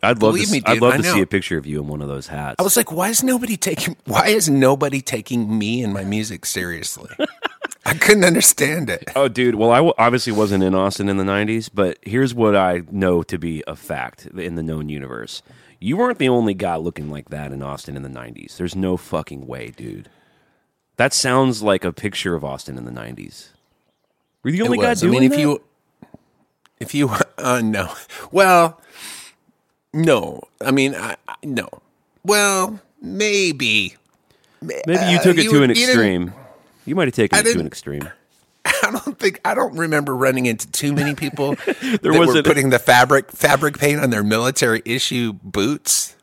I'd 0.02 0.20
love 0.22 0.34
Believe 0.34 0.46
to. 0.48 0.52
me, 0.52 0.62
I'd 0.64 0.80
love 0.80 0.96
to 0.96 1.02
see 1.02 1.20
a 1.20 1.26
picture 1.26 1.58
of 1.58 1.66
you 1.66 1.80
in 1.80 1.88
one 1.88 2.02
of 2.02 2.08
those 2.08 2.28
hats. 2.28 2.56
I 2.58 2.62
was 2.62 2.76
like, 2.76 2.92
why 2.92 3.08
is 3.08 3.22
nobody 3.22 3.56
taking 3.56 3.96
why 4.04 4.28
is 4.28 4.48
nobody 4.48 5.00
taking 5.00 5.58
me 5.58 5.82
and 5.82 5.92
my 5.92 6.04
music 6.04 6.46
seriously? 6.46 7.10
I 7.88 7.94
couldn't 7.94 8.24
understand 8.24 8.90
it. 8.90 9.04
Oh, 9.16 9.28
dude. 9.28 9.54
Well, 9.54 9.70
I 9.70 9.76
w- 9.76 9.94
obviously 9.98 10.32
wasn't 10.32 10.62
in 10.62 10.74
Austin 10.74 11.08
in 11.08 11.16
the 11.16 11.24
90s, 11.24 11.70
but 11.72 11.98
here's 12.02 12.34
what 12.34 12.54
I 12.54 12.82
know 12.90 13.22
to 13.24 13.38
be 13.38 13.64
a 13.66 13.74
fact 13.76 14.26
in 14.26 14.54
the 14.56 14.62
known 14.62 14.88
universe. 14.88 15.42
You 15.80 15.96
weren't 15.96 16.18
the 16.18 16.28
only 16.28 16.54
guy 16.54 16.76
looking 16.76 17.08
like 17.10 17.30
that 17.30 17.52
in 17.52 17.62
Austin 17.62 17.96
in 17.96 18.02
the 18.02 18.08
90s. 18.08 18.56
There's 18.56 18.76
no 18.76 18.96
fucking 18.96 19.46
way, 19.46 19.68
dude. 19.76 20.08
That 20.96 21.12
sounds 21.12 21.62
like 21.62 21.84
a 21.84 21.92
picture 21.92 22.34
of 22.34 22.44
Austin 22.44 22.76
in 22.76 22.84
the 22.84 22.90
90s. 22.90 23.48
Were 24.42 24.50
you 24.50 24.58
the 24.58 24.64
only 24.64 24.78
guy 24.78 24.90
was. 24.90 25.02
I 25.02 25.06
doing 25.06 25.20
mean, 25.20 25.22
if 25.24 25.32
that? 25.32 25.40
you 25.40 25.62
if 26.80 26.94
you 26.94 27.10
uh 27.38 27.60
no. 27.64 27.92
Well, 28.32 28.80
no. 29.92 30.42
I 30.60 30.70
mean, 30.70 30.94
I, 30.94 31.16
I 31.26 31.34
no. 31.44 31.68
Well, 32.24 32.80
maybe. 33.00 33.96
Maybe 34.60 34.82
you 34.86 35.18
uh, 35.18 35.22
took 35.22 35.38
it 35.38 35.44
you 35.44 35.50
to 35.52 35.62
an 35.62 35.70
extreme. 35.70 36.32
You 36.88 36.94
might 36.94 37.08
have 37.08 37.14
taken 37.14 37.36
I 37.36 37.40
it 37.40 37.52
to 37.52 37.60
an 37.60 37.66
extreme. 37.66 38.08
I 38.64 38.90
don't 38.90 39.18
think 39.18 39.40
I 39.44 39.54
don't 39.54 39.76
remember 39.76 40.16
running 40.16 40.46
into 40.46 40.70
too 40.70 40.92
many 40.92 41.14
people 41.14 41.54
that 41.66 42.00
were 42.02 42.42
putting 42.42 42.70
the 42.70 42.78
fabric 42.78 43.30
fabric 43.30 43.78
paint 43.78 44.00
on 44.00 44.10
their 44.10 44.22
military 44.24 44.82
issue 44.84 45.32
boots. 45.42 46.16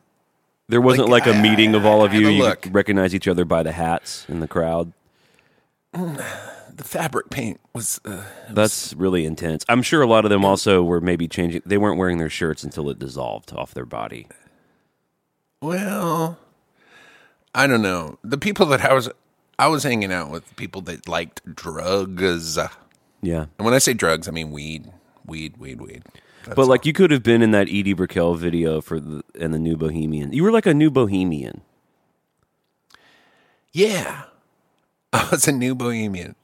There 0.67 0.81
wasn't 0.81 1.09
like, 1.09 1.27
Like, 1.27 1.35
a 1.35 1.39
meeting 1.39 1.75
of 1.75 1.85
all 1.85 2.03
of 2.03 2.11
I- 2.11 2.15
you. 2.15 2.27
You 2.29 2.43
look. 2.43 2.67
recognize 2.71 3.13
each 3.13 3.27
other 3.27 3.45
by 3.45 3.61
the 3.63 3.71
hats 3.71 4.25
in 4.27 4.39
the 4.39 4.47
crowd. 4.47 4.91
The 6.77 6.83
fabric 6.83 7.29
paint 7.29 7.61
was 7.73 8.01
uh, 8.03 8.25
That's 8.49 8.93
really 8.95 9.23
intense. 9.25 9.63
I'm 9.69 9.81
sure 9.81 10.01
a 10.01 10.07
lot 10.07 10.25
of 10.25 10.29
them 10.29 10.43
also 10.43 10.83
were 10.83 10.99
maybe 10.99 11.25
changing. 11.25 11.61
They 11.65 11.77
weren't 11.77 11.97
wearing 11.97 12.17
their 12.17 12.29
shirts 12.29 12.65
until 12.65 12.89
it 12.89 12.99
dissolved 12.99 13.53
off 13.53 13.73
their 13.73 13.85
body. 13.85 14.27
well, 15.61 16.37
I 17.53 17.67
don't 17.67 17.81
know. 17.81 18.19
The 18.25 18.37
people 18.37 18.65
that 18.67 18.81
I 18.81 18.93
was 18.93 19.09
I 19.57 19.67
was 19.67 19.83
hanging 19.83 20.11
out 20.11 20.29
with 20.29 20.55
people 20.55 20.81
that 20.81 21.07
liked 21.07 21.55
drugs. 21.55 22.57
Yeah. 23.21 23.45
And 23.57 23.65
when 23.65 23.73
I 23.73 23.79
say 23.79 23.93
drugs, 23.93 24.27
I 24.27 24.31
mean 24.31 24.51
weed, 24.51 24.91
weed, 25.25 25.57
weed, 25.57 25.81
weed. 25.81 26.03
That's 26.43 26.55
But 26.55 26.67
like 26.67 26.85
you 26.85 26.93
could 26.93 27.11
have 27.11 27.23
been 27.23 27.41
in 27.41 27.51
that 27.51 27.67
Edie 27.67 27.93
Brickell 27.93 28.35
video 28.35 28.81
for 28.81 28.99
the 28.99 29.23
and 29.39 29.53
the 29.53 29.59
new 29.59 29.77
Bohemian. 29.77 30.33
You 30.33 30.43
were 30.43 30.51
like 30.51 30.65
a 30.65 30.73
new 30.73 30.91
Bohemian. 30.91 31.61
Yeah. 33.75 34.23
I 35.13 35.27
was 35.31 35.47
a 35.47 35.51
new 35.51 35.75
bohemian. 35.75 36.35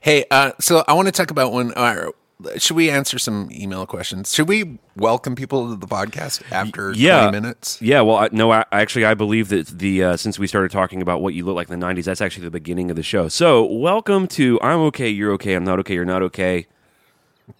Hey, 0.00 0.24
uh, 0.30 0.52
so 0.60 0.84
I 0.86 0.92
want 0.92 1.06
to 1.06 1.12
talk 1.12 1.30
about 1.30 1.52
one. 1.52 1.72
Uh, 1.74 2.10
should 2.56 2.76
we 2.76 2.88
answer 2.88 3.18
some 3.18 3.48
email 3.52 3.84
questions? 3.86 4.32
Should 4.32 4.48
we 4.48 4.78
welcome 4.96 5.34
people 5.34 5.70
to 5.70 5.76
the 5.76 5.86
podcast 5.86 6.42
after 6.52 6.92
Yeah. 6.92 7.22
20 7.28 7.40
minutes? 7.40 7.82
Yeah, 7.82 8.00
well, 8.02 8.16
I, 8.16 8.28
no, 8.30 8.52
I, 8.52 8.64
actually, 8.70 9.04
I 9.04 9.14
believe 9.14 9.48
that 9.48 9.66
the 9.66 10.04
uh, 10.04 10.16
since 10.16 10.38
we 10.38 10.46
started 10.46 10.70
talking 10.70 11.02
about 11.02 11.20
what 11.20 11.34
you 11.34 11.44
look 11.44 11.56
like 11.56 11.68
in 11.68 11.78
the 11.78 11.84
'90s, 11.86 12.04
that's 12.04 12.20
actually 12.20 12.44
the 12.44 12.50
beginning 12.50 12.90
of 12.90 12.96
the 12.96 13.02
show. 13.02 13.28
So, 13.28 13.64
welcome 13.64 14.28
to 14.28 14.58
I'm 14.62 14.78
okay, 14.80 15.08
you're 15.08 15.32
okay, 15.32 15.54
I'm 15.54 15.64
not 15.64 15.78
okay, 15.80 15.94
you're 15.94 16.04
not 16.04 16.22
okay. 16.22 16.66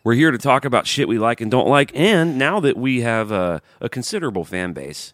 We're 0.05 0.14
here 0.14 0.31
to 0.31 0.38
talk 0.38 0.64
about 0.64 0.87
shit 0.87 1.09
we 1.09 1.19
like 1.19 1.41
and 1.41 1.51
don't 1.51 1.69
like, 1.69 1.91
and 1.95 2.38
now 2.38 2.61
that 2.61 2.77
we 2.77 3.01
have 3.01 3.33
a, 3.33 3.62
a 3.81 3.88
considerable 3.88 4.45
fan 4.45 4.75
base, 4.75 5.12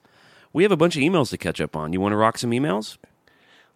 we 0.52 0.62
have 0.64 0.72
a 0.72 0.76
bunch 0.76 0.96
of 0.96 1.00
emails 1.02 1.30
to 1.30 1.38
catch 1.38 1.60
up 1.60 1.74
on. 1.76 1.92
You 1.92 2.00
want 2.00 2.12
to 2.12 2.16
rock 2.16 2.38
some 2.38 2.50
emails? 2.50 2.98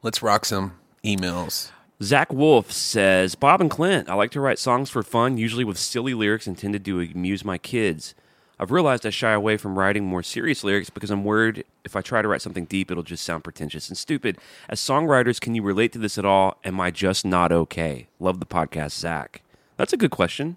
Let's 0.02 0.22
rock 0.22 0.44
some 0.44 0.72
emails. 1.04 1.70
Zach 2.02 2.32
Wolf 2.32 2.70
says, 2.70 3.34
Bob 3.34 3.60
and 3.60 3.70
Clint, 3.70 4.08
I 4.08 4.14
like 4.14 4.30
to 4.30 4.40
write 4.40 4.60
songs 4.60 4.88
for 4.88 5.02
fun, 5.02 5.36
usually 5.36 5.64
with 5.64 5.78
silly 5.78 6.14
lyrics 6.14 6.46
intended 6.46 6.84
to 6.84 7.00
amuse 7.00 7.44
my 7.44 7.58
kids. 7.58 8.14
I've 8.60 8.70
realized 8.70 9.04
I 9.04 9.10
shy 9.10 9.32
away 9.32 9.56
from 9.56 9.78
writing 9.78 10.04
more 10.04 10.22
serious 10.22 10.62
lyrics 10.62 10.90
because 10.90 11.10
I'm 11.10 11.24
worried 11.24 11.64
if 11.84 11.96
I 11.96 12.00
try 12.00 12.22
to 12.22 12.28
write 12.28 12.42
something 12.42 12.66
deep, 12.66 12.90
it'll 12.90 13.02
just 13.02 13.24
sound 13.24 13.44
pretentious 13.44 13.88
and 13.88 13.96
stupid. 13.96 14.38
As 14.68 14.80
songwriters, 14.80 15.40
can 15.40 15.54
you 15.54 15.62
relate 15.62 15.92
to 15.92 15.98
this 15.98 16.18
at 16.18 16.24
all? 16.24 16.58
Am 16.64 16.80
I 16.80 16.90
just 16.90 17.24
not 17.24 17.50
okay? 17.50 18.08
Love 18.20 18.40
the 18.40 18.46
podcast, 18.46 18.92
Zach. 18.92 19.42
That's 19.76 19.92
a 19.92 19.96
good 19.96 20.10
question. 20.10 20.56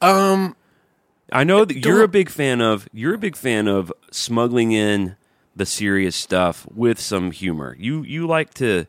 Um, 0.00 0.56
I 1.32 1.44
know 1.44 1.64
that 1.64 1.84
you're 1.84 2.02
a 2.02 2.08
big 2.08 2.28
fan 2.30 2.60
of 2.60 2.88
you're 2.92 3.14
a 3.14 3.18
big 3.18 3.36
fan 3.36 3.66
of 3.66 3.92
smuggling 4.10 4.72
in 4.72 5.16
the 5.54 5.66
serious 5.66 6.16
stuff 6.16 6.66
with 6.74 7.00
some 7.00 7.30
humor. 7.30 7.76
You 7.78 8.02
you 8.02 8.26
like 8.26 8.52
to 8.54 8.86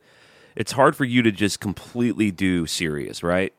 it's 0.58 0.72
hard 0.72 0.96
for 0.96 1.06
you 1.06 1.22
to 1.22 1.32
just 1.32 1.60
completely 1.60 2.32
do 2.32 2.66
serious, 2.66 3.22
right? 3.22 3.54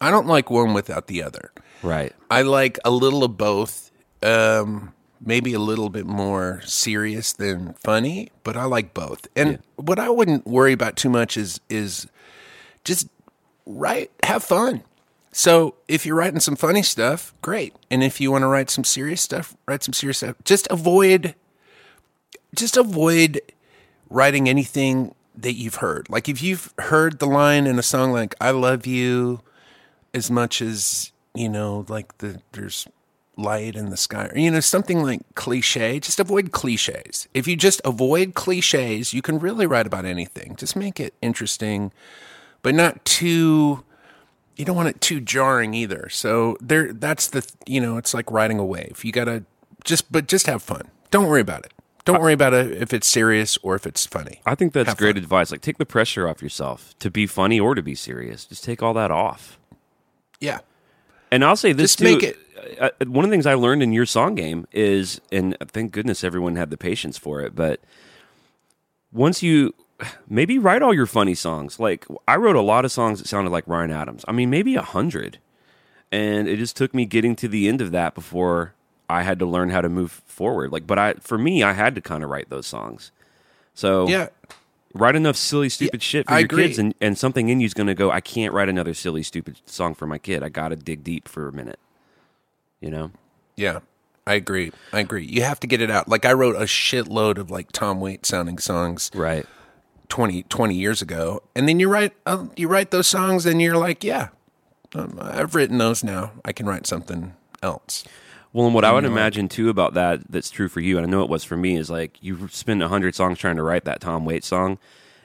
I 0.00 0.12
don't 0.12 0.28
like 0.28 0.48
one 0.48 0.72
without 0.72 1.08
the 1.08 1.24
other. 1.24 1.50
Right. 1.82 2.12
I 2.30 2.42
like 2.42 2.78
a 2.84 2.90
little 2.90 3.24
of 3.24 3.36
both. 3.36 3.90
Um, 4.22 4.94
maybe 5.20 5.52
a 5.54 5.58
little 5.58 5.90
bit 5.90 6.06
more 6.06 6.60
serious 6.64 7.32
than 7.32 7.74
funny, 7.74 8.30
but 8.44 8.56
I 8.56 8.64
like 8.64 8.94
both. 8.94 9.26
And 9.34 9.58
what 9.74 9.98
I 9.98 10.08
wouldn't 10.08 10.46
worry 10.46 10.72
about 10.72 10.96
too 10.96 11.10
much 11.10 11.36
is 11.36 11.60
is 11.68 12.06
just 12.84 13.08
write, 13.66 14.12
have 14.22 14.44
fun. 14.44 14.84
So 15.32 15.74
if 15.88 16.06
you're 16.06 16.16
writing 16.16 16.40
some 16.40 16.54
funny 16.54 16.82
stuff, 16.82 17.34
great. 17.42 17.74
And 17.90 18.04
if 18.04 18.20
you 18.20 18.30
want 18.30 18.42
to 18.42 18.48
write 18.48 18.70
some 18.70 18.84
serious 18.84 19.20
stuff, 19.20 19.56
write 19.66 19.82
some 19.82 19.92
serious 19.92 20.18
stuff. 20.18 20.36
Just 20.44 20.68
avoid, 20.70 21.34
just 22.54 22.76
avoid 22.76 23.40
writing 24.08 24.48
anything 24.48 25.14
that 25.42 25.54
you've 25.54 25.76
heard. 25.76 26.08
Like 26.10 26.28
if 26.28 26.42
you've 26.42 26.72
heard 26.78 27.18
the 27.18 27.26
line 27.26 27.66
in 27.66 27.78
a 27.78 27.82
song 27.82 28.12
like 28.12 28.34
"I 28.40 28.50
love 28.50 28.86
you," 28.86 29.40
as 30.12 30.30
much 30.30 30.60
as 30.60 31.12
you 31.34 31.48
know 31.48 31.84
like 31.88 32.18
the 32.18 32.40
there's 32.52 32.86
light 33.36 33.76
in 33.76 33.90
the 33.90 33.96
sky 33.96 34.26
or 34.26 34.38
you 34.38 34.50
know 34.50 34.58
something 34.58 35.00
like 35.00 35.20
cliche 35.36 36.00
just 36.00 36.18
avoid 36.18 36.50
cliches 36.50 37.28
if 37.34 37.46
you 37.46 37.54
just 37.54 37.80
avoid 37.84 38.34
cliches 38.34 39.14
you 39.14 39.22
can 39.22 39.38
really 39.38 39.66
write 39.66 39.86
about 39.86 40.04
anything. 40.04 40.56
Just 40.56 40.74
make 40.76 40.98
it 40.98 41.14
interesting 41.22 41.92
but 42.62 42.74
not 42.74 43.04
too 43.04 43.84
you 44.56 44.64
don't 44.64 44.74
want 44.74 44.88
it 44.88 45.00
too 45.00 45.20
jarring 45.20 45.72
either. 45.72 46.08
So 46.08 46.56
there 46.60 46.92
that's 46.92 47.28
the 47.28 47.48
you 47.66 47.80
know 47.80 47.96
it's 47.96 48.12
like 48.12 48.30
riding 48.30 48.58
a 48.58 48.64
wave. 48.64 49.04
You 49.04 49.12
gotta 49.12 49.44
just 49.84 50.10
but 50.10 50.26
just 50.26 50.46
have 50.46 50.62
fun. 50.62 50.90
Don't 51.10 51.26
worry 51.26 51.40
about 51.40 51.64
it 51.64 51.72
don't 52.08 52.20
worry 52.22 52.32
about 52.32 52.52
it 52.54 52.72
if 52.82 52.92
it's 52.92 53.06
serious 53.06 53.56
or 53.62 53.74
if 53.76 53.86
it's 53.86 54.04
funny 54.06 54.40
I 54.46 54.54
think 54.54 54.72
that's 54.72 54.88
Have 54.88 54.96
great 54.98 55.14
fun. 55.16 55.22
advice. 55.22 55.50
Like 55.50 55.60
take 55.60 55.78
the 55.78 55.86
pressure 55.86 56.28
off 56.28 56.42
yourself 56.42 56.94
to 56.98 57.10
be 57.10 57.26
funny 57.26 57.60
or 57.60 57.74
to 57.74 57.82
be 57.82 57.94
serious. 57.94 58.44
Just 58.44 58.64
take 58.64 58.82
all 58.82 58.94
that 58.94 59.10
off. 59.10 59.58
yeah 60.40 60.58
And 61.30 61.44
I'll 61.44 61.56
say 61.56 61.72
this 61.72 61.92
Just 61.94 61.98
too. 62.00 62.04
make 62.04 62.22
it- 62.22 62.38
uh, 62.80 62.90
uh, 63.00 63.04
one 63.06 63.24
of 63.24 63.30
the 63.30 63.34
things 63.34 63.46
I 63.46 63.54
learned 63.54 63.82
in 63.84 63.92
your 63.92 64.04
song 64.04 64.34
game 64.34 64.66
is, 64.72 65.20
and 65.30 65.56
thank 65.68 65.92
goodness 65.92 66.24
everyone 66.24 66.56
had 66.56 66.70
the 66.70 66.76
patience 66.76 67.16
for 67.16 67.40
it. 67.40 67.54
But 67.54 67.80
once 69.12 69.42
you 69.44 69.74
maybe 70.28 70.58
write 70.58 70.82
all 70.82 70.92
your 70.92 71.06
funny 71.06 71.34
songs, 71.34 71.78
like 71.78 72.04
I 72.26 72.36
wrote 72.36 72.56
a 72.56 72.60
lot 72.60 72.84
of 72.84 72.90
songs 72.92 73.20
that 73.20 73.28
sounded 73.28 73.50
like 73.50 73.66
Ryan 73.68 73.90
Adams. 73.92 74.24
I 74.28 74.32
mean, 74.32 74.50
maybe 74.50 74.74
a 74.74 74.82
hundred, 74.82 75.38
and 76.10 76.48
it 76.48 76.56
just 76.56 76.76
took 76.76 76.92
me 76.94 77.04
getting 77.06 77.36
to 77.36 77.48
the 77.48 77.68
end 77.68 77.80
of 77.80 77.90
that 77.92 78.14
before 78.14 78.74
I 79.08 79.22
had 79.22 79.38
to 79.38 79.46
learn 79.46 79.70
how 79.70 79.80
to 79.80 79.88
move 79.88 80.10
forward. 80.26 80.72
Like, 80.72 80.86
but 80.86 80.98
I, 80.98 81.14
for 81.14 81.38
me, 81.38 81.62
I 81.62 81.72
had 81.72 81.94
to 81.94 82.00
kind 82.00 82.22
of 82.22 82.30
write 82.30 82.50
those 82.50 82.66
songs. 82.66 83.10
So 83.74 84.08
yeah 84.08 84.28
write 84.94 85.14
enough 85.14 85.36
silly, 85.36 85.68
stupid 85.68 86.02
shit 86.02 86.26
for 86.26 86.32
I 86.32 86.38
your 86.40 86.46
agree. 86.46 86.66
kids, 86.66 86.78
and, 86.78 86.94
and 87.00 87.16
something 87.16 87.48
in 87.50 87.60
you's 87.60 87.74
going 87.74 87.86
to 87.86 87.94
go. 87.94 88.10
I 88.10 88.20
can't 88.20 88.52
write 88.52 88.68
another 88.68 88.94
silly, 88.94 89.22
stupid 89.22 89.60
song 89.66 89.94
for 89.94 90.06
my 90.06 90.18
kid. 90.18 90.42
I 90.42 90.48
got 90.48 90.70
to 90.70 90.76
dig 90.76 91.04
deep 91.04 91.28
for 91.28 91.46
a 91.46 91.52
minute. 91.52 91.78
You 92.80 92.90
know, 92.90 93.10
Yeah, 93.54 93.80
I 94.26 94.34
agree. 94.34 94.72
I 94.92 95.00
agree. 95.00 95.24
You 95.26 95.42
have 95.42 95.60
to 95.60 95.66
get 95.66 95.80
it 95.80 95.90
out. 95.90 96.08
Like 96.08 96.24
I 96.24 96.32
wrote 96.32 96.56
a 96.56 96.60
shitload 96.60 97.38
of 97.38 97.50
like 97.50 97.70
Tom 97.70 98.00
Waits 98.00 98.28
sounding 98.28 98.58
songs 98.58 99.10
Right. 99.14 99.46
20, 100.08 100.44
20 100.44 100.74
years 100.74 101.02
ago, 101.02 101.42
and 101.54 101.68
then 101.68 101.78
you 101.78 101.88
write 101.88 102.14
uh, 102.24 102.46
you 102.56 102.66
write 102.66 102.90
those 102.90 103.06
songs, 103.06 103.44
and 103.46 103.60
you're 103.60 103.76
like, 103.76 104.02
yeah, 104.02 104.28
um, 104.94 105.18
I've 105.20 105.54
written 105.54 105.76
those 105.78 106.02
now. 106.02 106.32
I 106.44 106.52
can 106.52 106.66
write 106.66 106.86
something 106.86 107.34
else. 107.62 108.04
Well, 108.58 108.66
and 108.66 108.74
what 108.74 108.84
I 108.84 108.90
would 108.90 109.04
imagine 109.04 109.48
too 109.48 109.68
about 109.68 109.94
that 109.94 110.28
that's 110.28 110.50
true 110.50 110.66
for 110.66 110.80
you, 110.80 110.98
and 110.98 111.06
I 111.06 111.08
know 111.08 111.22
it 111.22 111.30
was 111.30 111.44
for 111.44 111.56
me, 111.56 111.76
is 111.76 111.90
like 111.90 112.20
you 112.20 112.48
spend 112.48 112.82
a 112.82 112.88
hundred 112.88 113.14
songs 113.14 113.38
trying 113.38 113.54
to 113.54 113.62
write 113.62 113.84
that 113.84 114.00
Tom 114.00 114.24
Waits 114.24 114.48
song, 114.48 114.78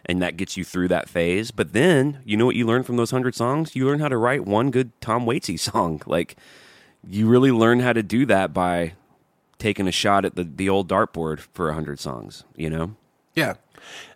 and 0.05 0.21
that 0.21 0.37
gets 0.37 0.55
you 0.55 0.63
through 0.63 0.89
that 0.89 1.09
phase. 1.09 1.49
But 1.49 1.73
then 1.73 2.19
you 2.25 2.37
know 2.37 2.45
what 2.45 2.55
you 2.55 2.67
learn 2.67 2.83
from 2.83 2.97
those 2.97 3.09
hundred 3.09 3.33
songs? 3.33 3.75
You 3.75 3.87
learn 3.87 3.97
how 3.97 4.07
to 4.07 4.17
write 4.17 4.45
one 4.45 4.69
good 4.69 4.91
Tom 5.01 5.25
Waitsy 5.25 5.59
song. 5.71 5.99
Like 6.05 6.35
you 7.09 7.27
really 7.27 7.51
learn 7.51 7.79
how 7.79 7.91
to 7.93 8.03
do 8.03 8.27
that 8.27 8.53
by 8.53 8.93
taking 9.57 9.87
a 9.87 9.91
shot 9.91 10.25
at 10.25 10.35
the 10.35 10.43
the 10.43 10.69
old 10.69 10.87
dartboard 10.87 11.39
for 11.39 11.71
a 11.71 11.73
hundred 11.73 11.99
songs. 11.99 12.43
You 12.55 12.69
know? 12.69 12.95
Yeah, 13.33 13.55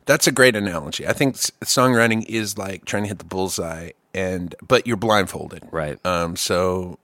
that's 0.06 0.28
a 0.28 0.32
great 0.32 0.56
analogy. 0.56 1.08
I 1.08 1.14
think 1.14 1.38
songwriting 1.38 2.24
is 2.26 2.56
like 2.56 2.86
trying 2.86 3.02
to 3.02 3.10
hit 3.10 3.18
the 3.18 3.26
bullseye, 3.26 3.94
and 4.14 4.54
but 4.62 4.86
you're 4.86 4.96
blindfolded, 4.96 5.64
Right. 5.72 5.98
Um, 6.06 6.36
so 6.36 7.00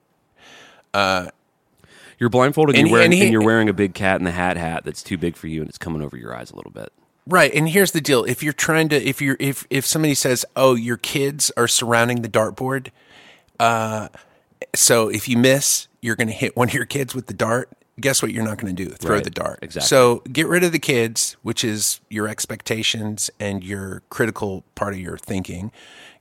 You're 2.20 2.30
blindfolded. 2.30 2.76
And 2.76 2.82
And, 2.82 2.88
you're 2.90 2.94
wearing, 2.98 3.14
and 3.14 3.22
and, 3.24 3.32
you're 3.32 3.44
wearing 3.44 3.70
a 3.70 3.74
big 3.74 3.94
cat 3.94 4.20
in 4.20 4.24
the 4.26 4.32
hat 4.32 4.58
hat 4.58 4.84
that's 4.86 5.04
too 5.04 5.18
big 5.18 5.36
for 5.36 5.48
you, 5.48 5.62
and 5.62 5.70
it's 5.70 5.78
coming 5.78 6.02
over 6.02 6.16
your 6.18 6.36
eyes 6.36 6.52
a 6.52 6.56
little 6.56 6.72
bit. 6.72 6.92
Right, 7.26 7.54
and 7.54 7.70
here's 7.70 7.92
the 7.92 8.02
deal: 8.02 8.24
if 8.26 8.44
you're 8.44 8.52
trying 8.54 8.90
to, 8.90 9.02
if 9.02 9.22
you're, 9.22 9.38
if 9.40 9.66
if 9.70 9.86
somebody 9.86 10.14
says, 10.14 10.46
"Oh, 10.56 10.76
your 10.76 10.98
kids 10.98 11.52
are 11.56 11.68
surrounding 11.70 12.22
the 12.22 12.28
dartboard," 12.30 12.90
uh, 13.60 14.10
so 14.76 15.10
if 15.10 15.28
you 15.30 15.38
miss, 15.38 15.88
you're 16.02 16.16
going 16.18 16.28
to 16.28 16.34
hit 16.34 16.56
one 16.58 16.68
of 16.70 16.74
your 16.74 16.86
kids 16.86 17.16
with 17.16 17.28
the 17.28 17.34
dart. 17.34 17.70
Guess 18.00 18.22
what? 18.22 18.32
You're 18.34 18.44
not 18.44 18.58
going 18.58 18.76
to 18.76 18.84
do 18.84 18.90
throw 18.90 19.16
Right, 19.16 19.24
the 19.24 19.30
dart. 19.30 19.60
exactly. 19.62 19.88
So 19.88 20.20
get 20.32 20.48
rid 20.48 20.64
of 20.64 20.72
the 20.72 20.80
kids, 20.80 21.38
which 21.44 21.64
is 21.64 22.02
your 22.10 22.28
expectations 22.28 23.30
and 23.40 23.64
your 23.64 24.02
critical 24.10 24.64
part 24.76 24.94
of 24.94 25.00
your 25.00 25.18
thinking. 25.18 25.72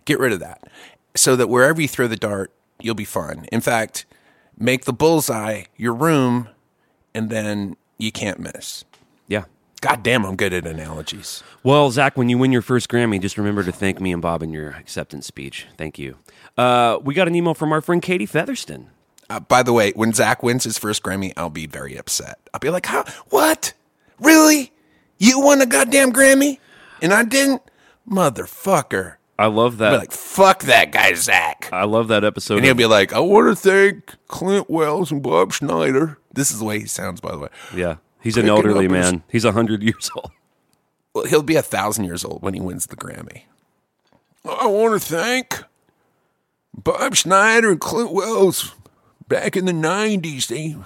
Get 0.04 0.18
rid 0.20 0.32
of 0.32 0.40
that, 0.40 0.62
so 1.16 1.34
that 1.34 1.48
wherever 1.48 1.80
you 1.80 1.88
throw 1.88 2.06
the 2.06 2.16
dart, 2.16 2.52
you'll 2.80 2.94
be 2.94 3.04
fine. 3.06 3.46
In 3.50 3.60
fact, 3.60 4.04
make 4.58 4.84
the 4.84 4.92
bullseye 4.92 5.64
your 5.76 5.94
room, 5.94 6.48
and 7.14 7.30
then 7.30 7.76
you 7.98 8.12
can't 8.12 8.38
miss. 8.40 8.84
Yeah. 9.28 9.44
God 9.80 10.02
damn, 10.02 10.24
I'm 10.24 10.36
good 10.36 10.52
at 10.52 10.66
analogies. 10.66 11.42
Well, 11.64 11.90
Zach, 11.90 12.16
when 12.16 12.28
you 12.28 12.38
win 12.38 12.52
your 12.52 12.62
first 12.62 12.88
Grammy, 12.88 13.20
just 13.20 13.36
remember 13.36 13.64
to 13.64 13.72
thank 13.72 14.00
me 14.00 14.12
and 14.12 14.22
Bob 14.22 14.42
in 14.42 14.52
your 14.52 14.70
acceptance 14.70 15.26
speech. 15.26 15.66
Thank 15.76 15.98
you. 15.98 16.16
Uh, 16.56 16.98
we 17.02 17.14
got 17.14 17.26
an 17.26 17.34
email 17.34 17.54
from 17.54 17.72
our 17.72 17.80
friend 17.80 18.00
Katie 18.00 18.26
Featherston. 18.26 18.90
Uh, 19.28 19.40
by 19.40 19.62
the 19.62 19.72
way, 19.72 19.92
when 19.92 20.12
Zach 20.12 20.42
wins 20.42 20.64
his 20.64 20.78
first 20.78 21.02
Grammy, 21.02 21.32
I'll 21.36 21.50
be 21.50 21.66
very 21.66 21.96
upset. 21.96 22.38
I'll 22.52 22.60
be 22.60 22.70
like, 22.70 22.86
"How? 22.86 23.04
What? 23.30 23.72
Really? 24.20 24.72
You 25.18 25.40
won 25.40 25.60
a 25.60 25.66
goddamn 25.66 26.12
Grammy, 26.12 26.58
and 27.00 27.12
I 27.12 27.24
didn't, 27.24 27.62
motherfucker!" 28.08 29.14
I 29.38 29.46
love 29.46 29.78
that. 29.78 29.90
be 29.92 29.96
like, 29.96 30.12
"Fuck 30.12 30.62
that 30.64 30.92
guy, 30.92 31.14
Zach." 31.14 31.68
I 31.72 31.84
love 31.84 32.08
that 32.08 32.22
episode. 32.24 32.56
And 32.56 32.64
he'll 32.64 32.72
of- 32.72 32.78
be 32.78 32.86
like, 32.86 33.12
"I 33.12 33.18
want 33.20 33.48
to 33.48 33.56
thank 33.56 34.14
Clint 34.28 34.68
Wells 34.70 35.10
and 35.10 35.22
Bob 35.22 35.52
Schneider." 35.52 36.18
This 36.32 36.50
is 36.50 36.58
the 36.58 36.64
way 36.64 36.78
he 36.80 36.86
sounds, 36.86 37.20
by 37.20 37.32
the 37.32 37.38
way. 37.38 37.48
yeah, 37.74 37.96
he's 38.20 38.36
an 38.36 38.48
elderly 38.48 38.84
his- 38.84 38.92
man. 38.92 39.22
He's 39.30 39.44
a 39.44 39.52
hundred 39.52 39.82
years 39.82 40.10
old. 40.14 40.30
Well, 41.14 41.24
he'll 41.26 41.42
be 41.42 41.56
a 41.56 41.62
thousand 41.62 42.04
years 42.04 42.24
old 42.24 42.42
when 42.42 42.54
he 42.54 42.60
wins 42.60 42.86
the 42.86 42.96
Grammy. 42.96 43.42
I 44.48 44.66
want 44.66 45.00
to 45.00 45.06
thank 45.06 45.62
Bob 46.74 47.14
Schneider 47.14 47.70
and 47.70 47.80
Clint 47.80 48.12
Wells. 48.12 48.74
Back 49.28 49.56
in 49.56 49.64
the 49.66 49.72
'90s, 49.72 50.46
they 50.48 50.76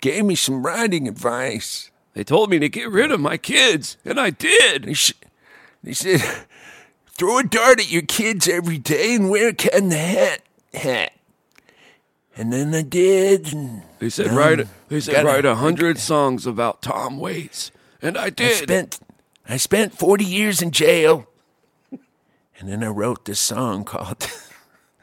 gave 0.00 0.24
me 0.24 0.34
some 0.34 0.64
writing 0.64 1.06
advice. 1.06 1.90
They 2.14 2.24
told 2.24 2.50
me 2.50 2.58
to 2.58 2.68
get 2.68 2.90
rid 2.90 3.10
of 3.12 3.20
my 3.20 3.36
kids, 3.36 3.96
and 4.04 4.18
I 4.20 4.30
did. 4.30 4.84
They, 4.84 4.94
sh- 4.94 5.14
they 5.82 5.92
said, 5.92 6.20
throw 7.22 7.38
a 7.38 7.44
dart 7.44 7.78
at 7.78 7.88
your 7.88 8.02
kids 8.02 8.48
every 8.48 8.78
day 8.78 9.14
and 9.14 9.30
wear 9.30 9.50
a 9.50 9.54
cat 9.54 9.74
in 9.74 9.90
the 9.90 9.96
hat. 9.96 10.40
hat. 10.74 11.12
And 12.36 12.52
then 12.52 12.74
I 12.74 12.82
did. 12.82 13.52
And 13.52 13.82
They 14.00 14.10
said 14.10 14.32
write. 14.32 14.66
They 14.88 14.98
said 14.98 15.24
write 15.24 15.44
a 15.44 15.54
hundred 15.54 15.98
songs 16.00 16.46
about 16.48 16.82
Tom 16.82 17.20
Waits, 17.20 17.70
and 18.00 18.18
I 18.18 18.24
I 18.24 18.30
did. 18.30 18.56
spent, 18.64 18.98
I 19.48 19.56
spent 19.56 19.96
40 19.96 20.24
years 20.24 20.60
in 20.62 20.72
jail. 20.72 21.28
And 22.58 22.68
then 22.68 22.82
I 22.82 22.88
wrote 22.88 23.24
this 23.24 23.38
song 23.38 23.84
called 23.84 24.26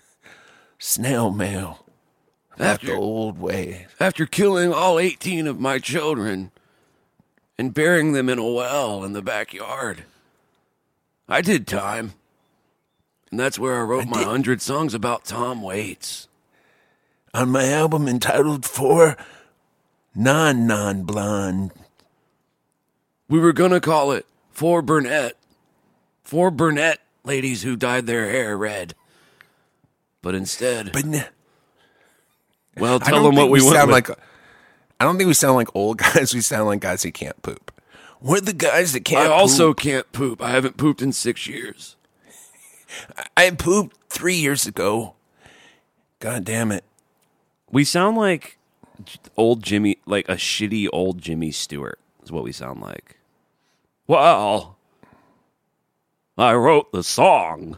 Snail 0.78 1.32
Mail. 1.32 1.86
About 2.56 2.82
the 2.82 2.88
After- 2.92 2.96
old 2.98 3.40
way. 3.40 3.88
After 3.98 4.26
killing 4.26 4.74
all 4.74 5.00
eighteen 5.00 5.48
of 5.48 5.58
my 5.58 5.80
children 5.80 6.52
and 7.58 7.74
burying 7.74 8.12
them 8.12 8.28
in 8.28 8.38
a 8.40 8.46
well 8.46 9.06
in 9.06 9.14
the 9.14 9.22
backyard, 9.22 10.04
I 11.30 11.42
did 11.42 11.68
time, 11.68 12.14
and 13.32 13.40
that's 13.40 13.60
where 13.60 13.78
I 13.80 13.84
wrote 13.84 14.08
my 14.08 14.18
did- 14.18 14.28
hundred 14.28 14.62
songs 14.62 14.94
about 14.94 15.26
Tom 15.26 15.62
Waits. 15.62 16.28
On 17.34 17.50
my 17.52 17.68
album 17.72 18.08
entitled 18.08 18.66
For 18.66 19.16
Non 20.16 20.66
Non 20.66 21.04
Blonde. 21.04 21.72
We 23.28 23.38
were 23.40 23.54
gonna 23.54 23.80
call 23.80 24.12
it 24.12 24.26
For 24.50 24.82
Burnett. 24.82 25.38
For 26.24 26.50
Burnett 26.50 27.00
ladies 27.24 27.62
who 27.62 27.76
dyed 27.76 28.08
their 28.08 28.30
hair 28.32 28.58
red. 28.58 28.96
But 30.24 30.34
instead, 30.34 30.92
But 30.92 31.06
n- 31.06 31.26
well, 32.78 33.00
tell 33.00 33.24
them 33.24 33.36
what 33.36 33.50
we, 33.52 33.60
sound 33.60 33.92
with. 33.92 34.10
like. 34.10 34.20
I 35.00 35.06
don't 35.06 35.18
think 35.18 35.28
we 35.28 35.34
sound 35.36 35.56
like 35.56 35.74
old 35.76 35.98
guys. 36.00 36.34
We 36.34 36.42
sound 36.42 36.66
like 36.66 36.80
guys 36.80 37.04
who 37.04 37.12
can't 37.12 37.40
poop. 37.44 37.69
We're 38.22 38.42
the 38.42 38.54
guys 38.54 38.94
that 38.94 39.06
can't. 39.06 39.30
I 39.30 39.34
also 39.34 39.70
poop. 39.70 39.78
can't 39.78 40.12
poop. 40.12 40.42
I 40.42 40.52
haven't 40.52 40.78
pooped 40.78 41.02
in 41.02 41.14
six 41.14 41.48
years. 41.48 41.96
I 43.38 43.50
pooped 43.52 43.96
three 44.10 44.36
years 44.36 44.66
ago. 44.68 45.16
God 46.20 46.44
damn 46.44 46.72
it! 46.72 46.84
We 47.72 47.84
sound 47.84 48.18
like 48.18 48.58
old 49.38 49.64
Jimmy, 49.64 50.00
like 50.06 50.28
a 50.28 50.34
shitty 50.36 50.90
old 50.92 51.22
Jimmy 51.22 51.52
Stewart, 51.52 52.00
is 52.24 52.32
what 52.32 52.44
we 52.44 52.52
sound 52.52 52.82
like. 52.82 53.18
Well, 54.08 54.76
I 56.38 56.54
wrote 56.56 56.92
the 56.92 57.04
song. 57.04 57.78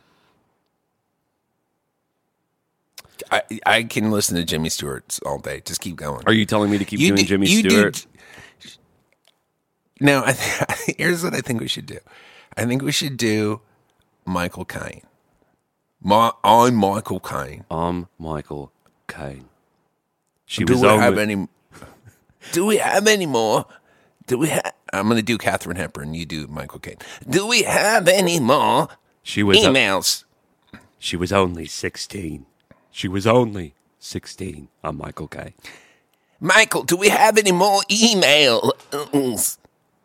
I 3.30 3.44
I 3.66 3.84
can 3.84 4.10
listen 4.10 4.36
to 4.38 4.44
Jimmy 4.44 4.70
Stewart 4.70 5.20
all 5.26 5.38
day. 5.38 5.62
Just 5.64 5.82
keep 5.82 5.96
going. 5.98 6.24
Are 6.26 6.34
you 6.34 6.46
telling 6.46 6.72
me 6.72 6.78
to 6.80 6.86
keep 6.86 7.00
doing 7.00 7.16
do- 7.16 7.24
Jimmy 7.24 7.48
you 7.48 7.64
do- 7.64 7.70
Stewart? 7.70 8.06
Now, 10.02 10.24
I 10.26 10.34
th- 10.34 10.96
here's 10.98 11.24
what 11.24 11.36
I 11.36 11.42
think 11.42 11.62
we 11.62 11.68
should 11.68 11.86
do. 11.86 12.00
I 12.58 12.66
think 12.66 12.82
we 12.82 12.92
should 12.92 13.18
do 13.18 13.62
Michael 14.26 14.66
Caine. 14.66 15.04
Ma- 16.02 16.32
I'm 16.44 16.74
Michael 16.76 17.20
Caine. 17.20 17.66
I'm 17.70 18.08
Michael 18.18 18.72
Caine. 19.08 19.46
She 20.46 20.64
Do 20.66 20.74
was 20.74 20.82
we 20.82 20.88
only, 20.88 21.04
have 21.04 21.18
any? 21.20 21.48
Do 22.52 22.66
we 22.66 22.78
have 22.78 23.08
any 23.08 23.28
more? 23.28 23.68
Do 24.26 24.40
we 24.40 24.48
have? 24.50 24.74
I'm 24.92 25.06
going 25.06 25.18
to 25.18 25.24
do 25.24 25.38
Katharine 25.38 25.78
Hepburn. 25.78 26.14
You 26.16 26.26
do 26.26 26.48
Michael 26.48 26.80
Caine. 26.80 26.98
Do 27.30 27.46
we 27.48 27.64
have 27.64 28.08
any 28.08 28.40
more 28.40 28.90
she 29.24 29.44
was 29.44 29.58
emails? 29.60 30.24
she 30.98 31.16
was 31.16 31.32
only 31.32 31.66
sixteen. 31.68 32.46
She 32.90 33.08
was 33.08 33.28
only 33.28 33.76
sixteen. 34.00 34.68
I'm 34.84 34.98
Michael 34.98 35.28
Caine. 35.28 35.54
Michael, 36.40 36.84
do 36.84 36.98
we 36.98 37.10
have 37.10 37.38
any 37.38 37.52
more 37.52 37.82
emails? 37.84 39.58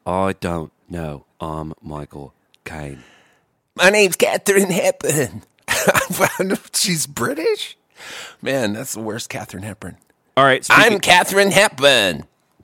I 0.07 0.35
don't 0.35 0.73
know. 0.89 1.27
I'm 1.41 1.75
Michael 1.83 2.33
Caine. 2.65 3.03
My 3.75 3.91
name's 3.91 4.17
Katharine 4.17 4.71
Hepburn. 4.71 5.43
She's 6.75 7.07
British. 7.07 7.77
Man, 8.41 8.73
that's 8.73 8.95
the 8.95 9.01
worst 9.01 9.29
Katharine 9.29 9.65
Hepburn. 9.65 9.97
All 10.37 10.45
right, 10.45 10.65
I'm 10.71 11.01
Katharine 11.01 11.51
Hepburn. 11.51 12.25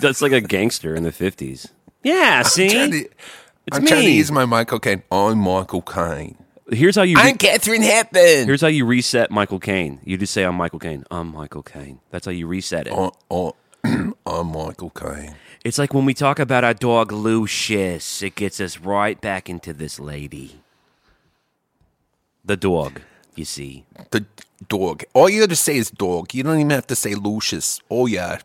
that's 0.00 0.22
like 0.22 0.32
a 0.32 0.40
gangster 0.40 0.94
in 0.94 1.02
the 1.02 1.12
fifties. 1.12 1.68
Yeah, 2.02 2.42
see, 2.42 2.68
Trying 2.70 2.90
to- 2.92 2.96
It's 3.66 3.76
I'm 3.76 3.86
trying 3.86 4.04
to 4.04 4.10
use 4.10 4.30
my 4.32 4.44
Michael 4.44 4.78
Caine. 4.80 5.02
I'm 5.10 5.38
Michael 5.38 5.82
Caine. 5.82 6.36
here's 6.70 6.96
how 6.96 7.02
you. 7.02 7.16
I'm 7.18 7.36
Katharine 7.36 7.82
Hepburn. 7.82 8.46
Here's 8.46 8.60
how 8.60 8.66
you 8.68 8.86
reset 8.86 9.30
Michael 9.30 9.60
Caine. 9.60 10.00
You 10.04 10.16
just 10.16 10.32
say, 10.32 10.44
I'm 10.44 10.54
Michael 10.54 10.78
Caine. 10.78 11.04
I'm 11.10 11.28
Michael 11.32 11.62
Caine. 11.62 12.00
That's 12.10 12.24
how 12.26 12.32
you 12.32 12.46
reset 12.46 12.86
it. 12.86 12.92
Oh, 12.94 13.12
oh, 13.30 13.54
I'm 13.84 14.46
Michael 14.52 14.90
Caine. 14.90 15.34
It's 15.66 15.78
like 15.78 15.92
when 15.92 16.04
we 16.04 16.14
talk 16.14 16.38
about 16.38 16.62
our 16.62 16.74
dog 16.74 17.10
Lucius, 17.10 18.22
it 18.22 18.36
gets 18.36 18.60
us 18.60 18.78
right 18.78 19.20
back 19.20 19.50
into 19.50 19.72
this 19.72 19.98
lady. 19.98 20.60
The 22.44 22.56
dog, 22.56 23.00
you 23.34 23.44
see. 23.44 23.84
The 24.12 24.24
dog. 24.68 25.02
All 25.12 25.28
you 25.28 25.40
have 25.40 25.50
to 25.50 25.56
say 25.56 25.76
is 25.76 25.90
dog. 25.90 26.32
You 26.34 26.44
don't 26.44 26.60
even 26.60 26.70
have 26.70 26.86
to 26.86 26.94
say 26.94 27.16
Lucius. 27.16 27.80
Oh 27.90 28.06
yeah. 28.06 28.38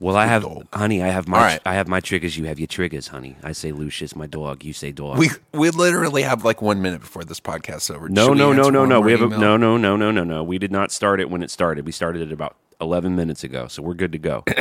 Well, 0.00 0.16
I 0.16 0.26
have, 0.26 0.42
dog. 0.42 0.66
honey. 0.72 1.00
I 1.00 1.06
have 1.06 1.28
my, 1.28 1.38
right. 1.38 1.60
I 1.64 1.74
have 1.74 1.86
my 1.86 2.00
triggers. 2.00 2.36
You 2.36 2.46
have 2.46 2.58
your 2.58 2.66
triggers, 2.66 3.06
honey. 3.06 3.36
I 3.44 3.52
say 3.52 3.70
Lucius, 3.70 4.16
my 4.16 4.26
dog. 4.26 4.64
You 4.64 4.72
say 4.72 4.90
dog. 4.90 5.18
We 5.18 5.28
we 5.52 5.70
literally 5.70 6.22
have 6.22 6.44
like 6.44 6.60
one 6.60 6.82
minute 6.82 7.00
before 7.00 7.22
this 7.22 7.38
podcast's 7.38 7.90
over. 7.90 8.08
no, 8.08 8.26
Should 8.26 8.38
no, 8.38 8.52
no, 8.52 8.70
no, 8.70 8.84
no. 8.84 9.00
We 9.00 9.12
have 9.12 9.22
a, 9.22 9.28
no, 9.28 9.56
no, 9.56 9.76
no, 9.76 9.96
no, 9.96 10.10
no, 10.10 10.24
no. 10.24 10.42
We 10.42 10.58
did 10.58 10.72
not 10.72 10.90
start 10.90 11.20
it 11.20 11.30
when 11.30 11.44
it 11.44 11.50
started. 11.52 11.86
We 11.86 11.92
started 11.92 12.22
it 12.22 12.32
about 12.32 12.56
11 12.80 13.14
minutes 13.14 13.44
ago, 13.44 13.68
so 13.68 13.82
we're 13.82 13.94
good 13.94 14.10
to 14.10 14.18
go. 14.18 14.42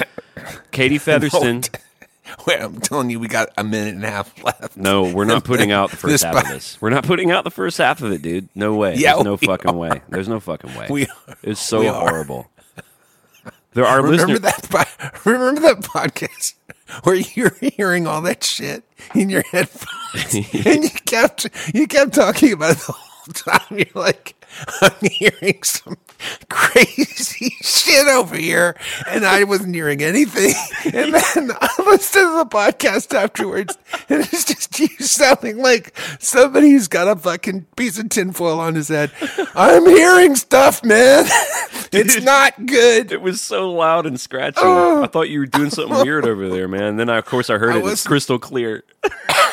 Katie 0.72 0.98
Featherston. 0.98 1.64
Wait, 2.46 2.62
I'm 2.62 2.80
telling 2.80 3.10
you, 3.10 3.20
we 3.20 3.28
got 3.28 3.50
a 3.58 3.64
minute 3.64 3.96
and 3.96 4.04
a 4.06 4.10
half 4.10 4.44
left. 4.44 4.78
No, 4.78 5.12
we're 5.12 5.26
not 5.26 5.44
putting 5.44 5.72
out 5.72 5.90
the 5.90 5.98
first 5.98 6.24
half 6.24 6.36
of 6.36 6.48
this. 6.48 6.80
We're 6.80 6.92
not 6.92 7.04
putting 7.04 7.32
out 7.32 7.44
the 7.44 7.50
first 7.52 7.78
half 7.80 8.02
of 8.04 8.12
it, 8.12 8.22
dude. 8.22 8.50
No 8.54 8.76
way. 8.76 8.96
Yeah, 8.98 9.14
There's 9.14 9.26
no 9.26 9.38
fucking 9.38 9.76
way. 9.76 10.02
There's 10.10 10.30
no 10.30 10.40
fucking 10.40 10.76
way. 10.76 10.88
We 10.90 11.08
are. 11.08 11.38
it's 11.42 11.60
so 11.60 11.80
we 11.80 11.88
are. 11.88 12.00
horrible. 12.00 12.48
There 13.74 13.86
are 13.86 14.02
remember 14.02 14.34
listeners. 14.34 14.40
that. 14.70 14.70
po- 15.24 15.30
Remember 15.30 15.62
that 15.62 15.78
podcast 15.82 16.54
where 17.04 17.16
you're 17.16 17.56
hearing 17.62 18.08
all 18.08 18.22
that 18.24 18.44
shit 18.44 18.84
in 19.16 19.30
your 19.30 19.44
headphones, 19.52 20.34
and 20.66 20.84
you 20.84 20.90
kept 21.06 21.48
you 21.74 21.88
kept 21.88 22.14
talking 22.14 22.54
about 22.54 22.72
it 22.72 22.78
the 22.80 22.92
whole 22.94 23.09
time. 23.34 23.60
You're 23.72 23.86
like, 23.94 24.36
I'm 24.82 25.10
hearing 25.12 25.64
some 25.64 25.98
crazy 26.50 27.56
shit 27.62 28.08
over 28.08 28.36
here, 28.36 28.76
and 29.08 29.26
I 29.26 29.44
wasn't 29.44 29.76
hearing 29.76 30.02
anything. 30.02 30.54
And 30.92 31.14
then 31.14 31.52
I 31.62 31.70
listened 31.86 32.26
to 32.26 32.38
the 32.38 32.46
podcast 32.50 33.14
afterwards, 33.14 33.78
and 34.08 34.22
it's 34.22 34.46
just 34.46 34.80
you 34.80 34.88
sounding 35.00 35.58
like 35.58 35.96
somebody 36.20 36.72
who's 36.72 36.88
got 36.88 37.08
a 37.08 37.16
fucking 37.16 37.66
piece 37.76 38.00
of 38.00 38.10
tinfoil 38.10 38.60
on 38.60 38.76
his 38.76 38.88
head. 38.88 39.12
I'm 39.56 39.86
hearing 39.86 40.36
stuff, 40.36 40.84
man. 40.84 41.26
It's 41.92 42.22
not 42.22 42.66
good. 42.66 43.12
It 43.12 43.22
was 43.22 43.42
so 43.42 43.72
loud 43.72 44.06
and 44.06 44.20
scratchy. 44.20 44.62
Oh. 44.62 45.04
I 45.04 45.08
thought 45.08 45.30
you 45.30 45.40
were 45.40 45.46
doing 45.46 45.70
something 45.70 45.98
weird 45.98 46.26
over 46.26 46.50
there, 46.50 46.68
man. 46.68 46.84
And 46.84 47.00
Then 47.00 47.10
I, 47.10 47.18
of 47.18 47.26
course 47.26 47.50
I 47.50 47.58
heard 47.58 47.76
I 47.76 47.80
it. 47.80 47.86
It's 47.86 48.08
crystal 48.08 48.40
clear. 48.40 48.84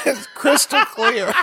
It's 0.07 0.27
crystal 0.29 0.85
clear. 0.87 1.35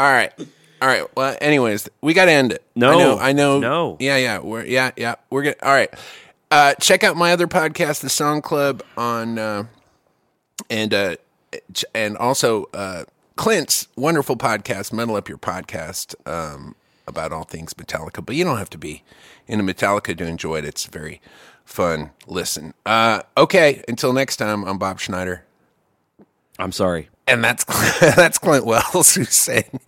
All 0.00 0.10
right. 0.10 0.32
All 0.80 0.88
right. 0.88 1.04
Well, 1.14 1.36
anyways, 1.42 1.90
we 2.00 2.14
got 2.14 2.24
to 2.24 2.30
end 2.30 2.52
it. 2.52 2.64
No. 2.74 2.90
I 2.90 2.96
know. 2.96 3.18
I 3.18 3.32
know. 3.32 3.58
No. 3.60 3.96
Yeah, 4.00 4.16
yeah. 4.16 4.38
We're 4.38 4.64
yeah, 4.64 4.92
yeah. 4.96 5.16
We're 5.28 5.42
good. 5.42 5.56
All 5.62 5.74
right. 5.74 5.92
Uh, 6.50 6.72
check 6.80 7.04
out 7.04 7.18
my 7.18 7.32
other 7.32 7.46
podcast, 7.46 8.00
The 8.00 8.08
Song 8.08 8.40
Club, 8.40 8.82
on 8.96 9.38
uh, 9.38 9.64
and 10.70 10.94
uh, 10.94 11.16
and 11.94 12.16
also 12.16 12.64
uh, 12.72 13.04
Clint's 13.36 13.88
wonderful 13.94 14.38
podcast, 14.38 14.90
Metal 14.90 15.16
Up 15.16 15.28
Your 15.28 15.36
Podcast, 15.36 16.14
um, 16.26 16.76
about 17.06 17.30
all 17.30 17.44
things 17.44 17.74
Metallica. 17.74 18.24
But 18.24 18.36
you 18.36 18.44
don't 18.44 18.56
have 18.56 18.70
to 18.70 18.78
be 18.78 19.02
into 19.46 19.70
Metallica 19.70 20.16
to 20.16 20.24
enjoy 20.24 20.60
it. 20.60 20.64
It's 20.64 20.86
very 20.86 21.20
fun. 21.66 22.12
Listen. 22.26 22.72
Uh, 22.86 23.20
okay. 23.36 23.84
Until 23.86 24.14
next 24.14 24.38
time, 24.38 24.64
I'm 24.64 24.78
Bob 24.78 24.98
Schneider. 24.98 25.44
I'm 26.58 26.72
sorry. 26.72 27.10
And 27.30 27.44
that's 27.44 27.64
that's 28.00 28.38
Clint 28.38 28.66
Wells 28.66 29.14
who's 29.14 29.34
saying 29.34 29.80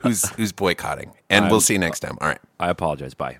who's 0.00 0.28
who's 0.30 0.52
boycotting. 0.52 1.12
And 1.30 1.50
we'll 1.50 1.60
see 1.60 1.74
you 1.74 1.78
next 1.78 2.00
time. 2.00 2.18
All 2.20 2.28
right. 2.28 2.40
I 2.60 2.68
apologize. 2.68 3.14
Bye. 3.14 3.38